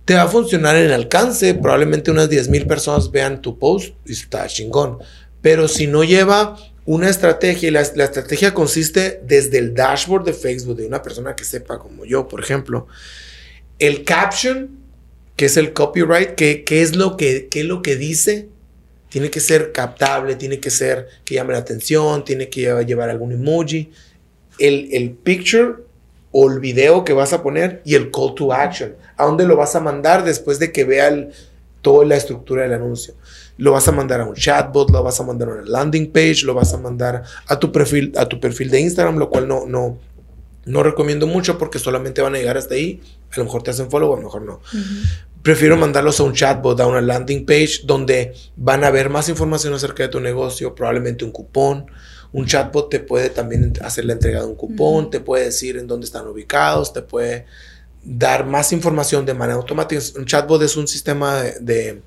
[0.06, 1.52] Te va a funcionar en alcance.
[1.54, 4.98] Probablemente unas 10 mil personas vean tu post y está chingón.
[5.42, 10.76] Pero si no lleva una estrategia y la, estrategia consiste desde el dashboard de Facebook
[10.76, 12.86] de una persona que sepa como yo, por ejemplo,
[13.80, 14.78] el caption,
[15.34, 18.48] que es el copyright, que, es lo que, es lo que dice,
[19.08, 23.32] tiene que ser captable, tiene que ser que llame la atención, tiene que llevar algún
[23.32, 23.90] emoji,
[24.60, 25.85] el, el picture
[26.38, 29.56] o el video que vas a poner y el call to action, a dónde lo
[29.56, 31.30] vas a mandar después de que vea
[31.80, 33.14] toda la estructura del anuncio
[33.58, 36.42] lo vas a mandar a un chatbot, lo vas a mandar a una landing page,
[36.44, 39.66] lo vas a mandar a tu perfil, a tu perfil de Instagram, lo cual no,
[39.66, 39.98] no,
[40.66, 43.00] no recomiendo mucho porque solamente van a llegar hasta ahí.
[43.32, 44.60] A lo mejor te hacen follow, a lo mejor no.
[45.42, 49.72] Prefiero mandarlos a un chatbot, a una landing page donde van a ver más información
[49.72, 51.86] acerca de tu negocio, probablemente un cupón.
[52.36, 55.86] Un chatbot te puede también hacer la entrega de un cupón, te puede decir en
[55.86, 57.46] dónde están ubicados, te puede
[58.04, 60.02] dar más información de manera automática.
[60.16, 62.02] Un chatbot es un sistema de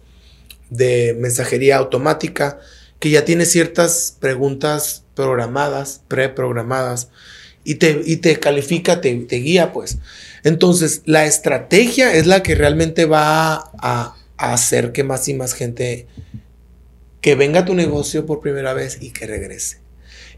[0.69, 2.59] de mensajería automática
[2.99, 7.09] que ya tiene ciertas preguntas programadas, preprogramadas,
[7.63, 9.97] y te, y te califica, te, te, guía, pues.
[10.43, 16.07] Entonces, la estrategia es la que realmente va a, hacer que más y más gente
[17.19, 19.78] que venga a tu negocio por primera vez y que regrese.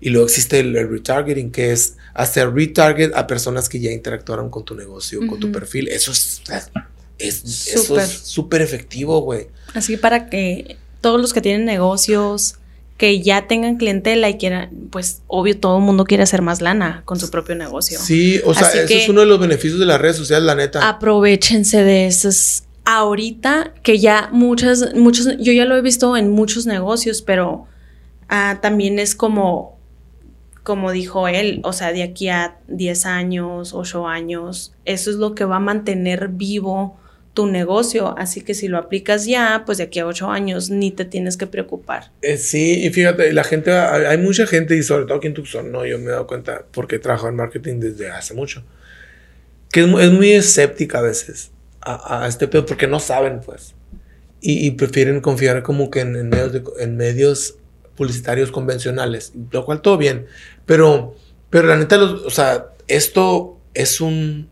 [0.02, 4.66] Y luego existe el, retargeting, que es hacer retarget a personas que ya interactuaron con
[4.66, 5.88] tu negocio, con tu perfil.
[5.88, 6.42] Eso es
[7.22, 9.48] es súper efectivo, güey.
[9.74, 12.56] Así para que todos los que tienen negocios,
[12.98, 17.02] que ya tengan clientela y quieran, pues obvio todo el mundo quiere hacer más lana
[17.06, 18.00] con su propio negocio.
[18.00, 20.88] Sí, o sea, eso es uno de los beneficios de las redes sociales, la neta.
[20.88, 22.64] Aprovechense de esos.
[22.84, 27.68] Ahorita que ya muchas, muchos, yo ya lo he visto en muchos negocios, pero
[28.28, 29.80] ah, también es como,
[30.64, 35.34] como dijo él, o sea, de aquí a 10 años, 8 años, eso es lo
[35.36, 37.00] que va a mantener vivo
[37.34, 38.18] tu negocio.
[38.18, 41.38] Así que si lo aplicas ya, pues de aquí a ocho años ni te tienes
[41.38, 42.12] que preocupar.
[42.22, 45.72] Eh, sí, y fíjate, la gente, hay mucha gente, y sobre todo aquí en Tucson,
[45.72, 45.86] ¿no?
[45.86, 48.64] Yo me he dado cuenta porque trabajo en marketing desde hace mucho,
[49.72, 51.52] que es, muy escéptica a veces
[51.82, 53.76] a, este pedo porque no saben, pues.
[54.44, 57.58] Y, prefieren confiar como que en, medios en medios
[57.96, 60.26] publicitarios convencionales, lo cual todo bien.
[60.66, 61.16] Pero,
[61.50, 64.50] pero la neta, o sea, esto es un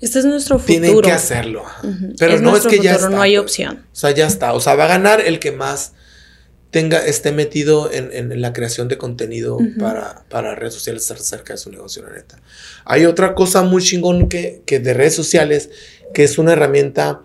[0.00, 0.80] este es nuestro futuro.
[0.80, 1.64] Tienen que hacerlo.
[2.18, 3.08] Pero no es que ya está.
[3.08, 3.42] No hay pues.
[3.42, 3.86] opción.
[3.92, 4.52] O sea, ya está.
[4.52, 5.92] O sea, va a ganar el que más
[6.70, 11.70] tenga, esté metido en, la creación de contenido para, para, redes sociales acerca de su
[11.70, 12.38] negocio, la neta.
[12.84, 15.70] Hay otra cosa muy chingón que, que de redes sociales,
[16.12, 17.22] que es una herramienta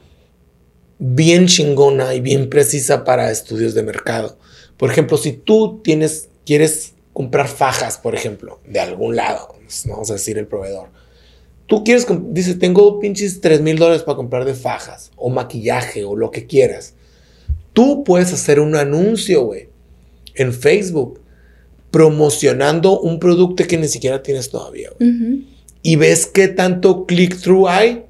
[1.03, 4.37] bien chingona y bien precisa para estudios de mercado.
[4.77, 9.55] Por ejemplo, si tú tienes, quieres comprar fajas, por ejemplo, de algún lado,
[9.85, 10.89] vamos a decir el proveedor
[11.71, 16.17] Tú quieres, dice, tengo pinches 3 mil dólares para comprar de fajas o maquillaje o
[16.17, 16.95] lo que quieras.
[17.71, 19.69] Tú puedes hacer un anuncio, güey,
[20.35, 21.21] en Facebook
[21.89, 25.45] promocionando un producto que ni siquiera tienes todavía, güey.
[25.81, 28.03] Y ves qué tanto click-through hay,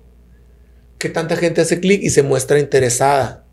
[1.02, 3.44] qué tanta gente hace clic y se muestra interesada.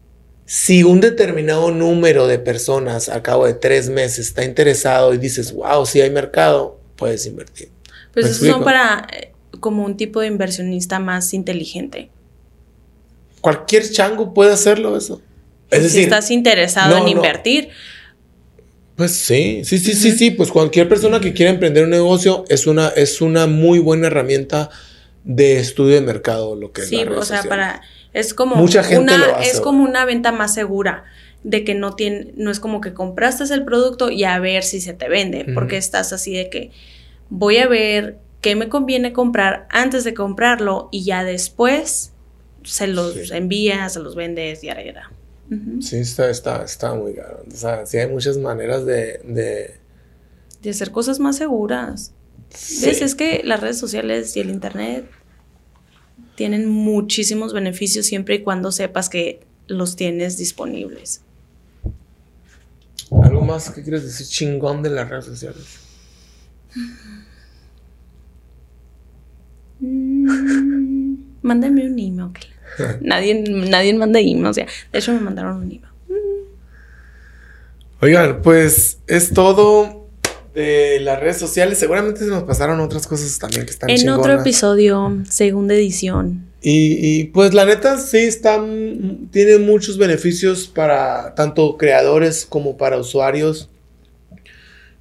[0.45, 5.53] Si un determinado número de personas a cabo de tres meses está interesado y dices,
[5.53, 7.71] wow, si hay mercado, puedes invertir.
[8.13, 9.07] Pues eso son para
[9.61, 12.11] como un tipo de inversionista más inteligente.
[13.41, 15.23] Cualquier chango puede hacerlo eso.
[15.71, 17.71] Es si estás interesado en invertir.
[18.97, 20.31] Pues sí, sí, sí, sí, sí.
[20.33, 24.71] Pues cualquier persona que quiera emprender un negocio es una, es una muy buena herramienta
[25.29, 26.89] de estudio de mercado, lo que es.
[26.89, 27.83] Sí, o sea, para.
[28.15, 31.05] Es como Mucha gente una, es como una venta más segura
[31.45, 34.81] de que no tiene, no es como que compraste el producto y a ver si
[34.81, 36.73] se te vende, porque estás así de que
[37.29, 42.13] voy a ver qué me conviene comprar antes de comprarlo y ya después
[42.65, 45.11] se los envías, se los vendes, y ahora
[45.81, 47.45] Sí, está, está, está muy caro.
[47.47, 49.21] O sea, sí hay muchas maneras de...
[49.25, 52.13] De, hacer cosas más seguras.
[52.51, 53.03] ¿Ves?
[53.03, 55.09] Es que las redes sociales y el internet
[56.35, 61.23] tienen muchísimos beneficios siempre y cuando sepas que los tienes disponibles.
[63.23, 65.79] ¿Algo más que quieres decir chingón de las redes sociales?
[69.81, 72.31] Mm, mándame un email.
[73.01, 74.47] nadie, nadie manda email.
[74.47, 75.83] O sea, de hecho me mandaron un email.
[78.01, 79.98] Oigan, pues es todo
[80.59, 81.79] de las redes sociales.
[81.79, 84.41] Seguramente se nos pasaron otras cosas también que están En otro chingonas.
[84.43, 86.47] episodio, segunda edición.
[86.61, 92.99] Y, y, pues la neta sí están, tiene muchos beneficios para tanto creadores como para
[92.99, 93.71] usuarios.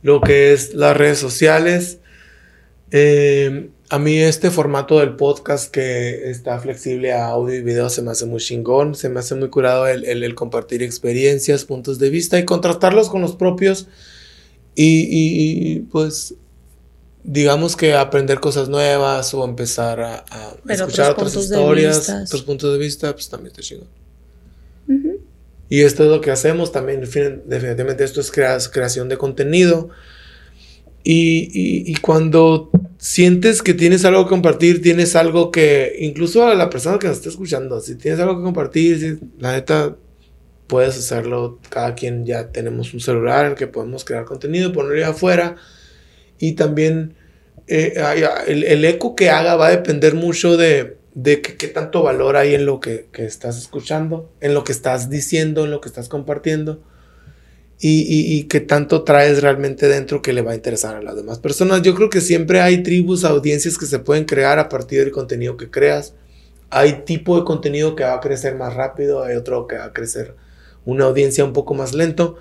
[0.03, 1.99] Lo que es las redes sociales.
[2.91, 8.01] Eh, a mí este formato del podcast que está flexible a audio y video se
[8.01, 8.95] me hace muy chingón.
[8.95, 13.09] Se me hace muy curado el, el- el compartir experiencias, puntos de vista y contrastarlos
[13.09, 13.87] con los propios.
[14.79, 16.35] Y, y- y, pues
[17.23, 22.77] digamos que aprender cosas nuevas o empezar a, a escuchar otras historias, otros puntos de
[22.79, 23.87] vista, pues también está chingón.
[24.87, 25.17] Ujú.
[25.67, 27.01] Y esto es lo que hacemos también.
[27.01, 29.89] defin- Definitivamente esto es crea- creación de contenido.
[31.03, 36.53] Y, y- y cuando sientes que tienes algo que compartir, tienes algo que, incluso a
[36.55, 39.95] la persona que nos está escuchando, si tienes algo que compartir, si- la neta,
[40.67, 41.59] puedes hacerlo.
[41.69, 45.55] Cada quien ya tenemos un celular en el que podemos crear contenido, ponerlo afuera.
[46.39, 47.15] Y también
[47.67, 47.95] eh,
[48.47, 52.53] el, el eco que haga va a depender mucho de, de qué tanto valor hay
[52.53, 56.09] en lo que, que estás escuchando, en lo que estás diciendo, en lo que estás
[56.09, 56.83] compartiendo.
[57.79, 61.15] Y, y, y qué tanto traes realmente dentro que le va a interesar a las
[61.15, 61.83] demás personas.
[61.83, 65.57] Yo creo que siempre hay tribus, audiencias que se pueden crear a partir del contenido
[65.57, 66.15] que creas.
[66.71, 69.93] Hay tipo de contenido que va a crecer más rápido, hay otro que va a
[69.93, 70.33] crecer
[70.87, 72.37] una audiencia un poco más lento.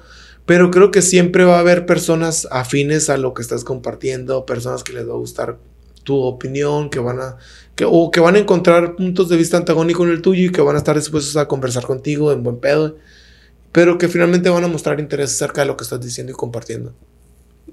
[0.46, 4.84] Pero creo que siempre va a haber personas afines a lo que estás compartiendo, personas
[4.84, 5.58] que les va a gustar
[6.04, 7.36] tu opinión, que van a
[7.74, 10.62] que, o que van a encontrar puntos de vista antagónicos en el tuyo y que
[10.62, 12.96] van a estar dispuestos a conversar contigo en buen pedo,
[13.72, 16.94] pero que finalmente van a mostrar interés acerca de lo que estás diciendo y compartiendo.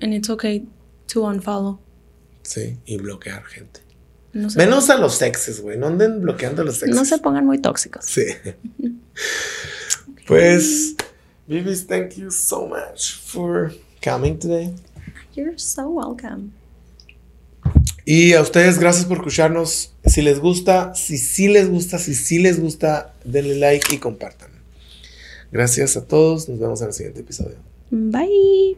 [0.02, 0.68] And it's okay
[1.14, 1.80] to unfollow.
[2.42, 3.82] Sí, y bloquear gente.
[4.34, 6.96] No Menos a los sexes, güey, no anden bloqueando a los sexes.
[6.96, 8.04] no se pongan muy tóxicos.
[8.04, 8.26] Sí.
[10.26, 10.96] Pues,
[11.48, 14.74] Vivis, thank you so much for coming today.
[15.36, 16.52] You're so welcome.
[18.06, 19.94] Y a ustedes, gracias por escucharnos.
[20.06, 24.52] Si les gusta, si sí les gusta, si sí les gusta, denle like y compartan.
[25.52, 26.50] Gracias a todos.
[26.50, 27.56] Nos vemos en el siguiente episodio.
[27.92, 28.78] Bye.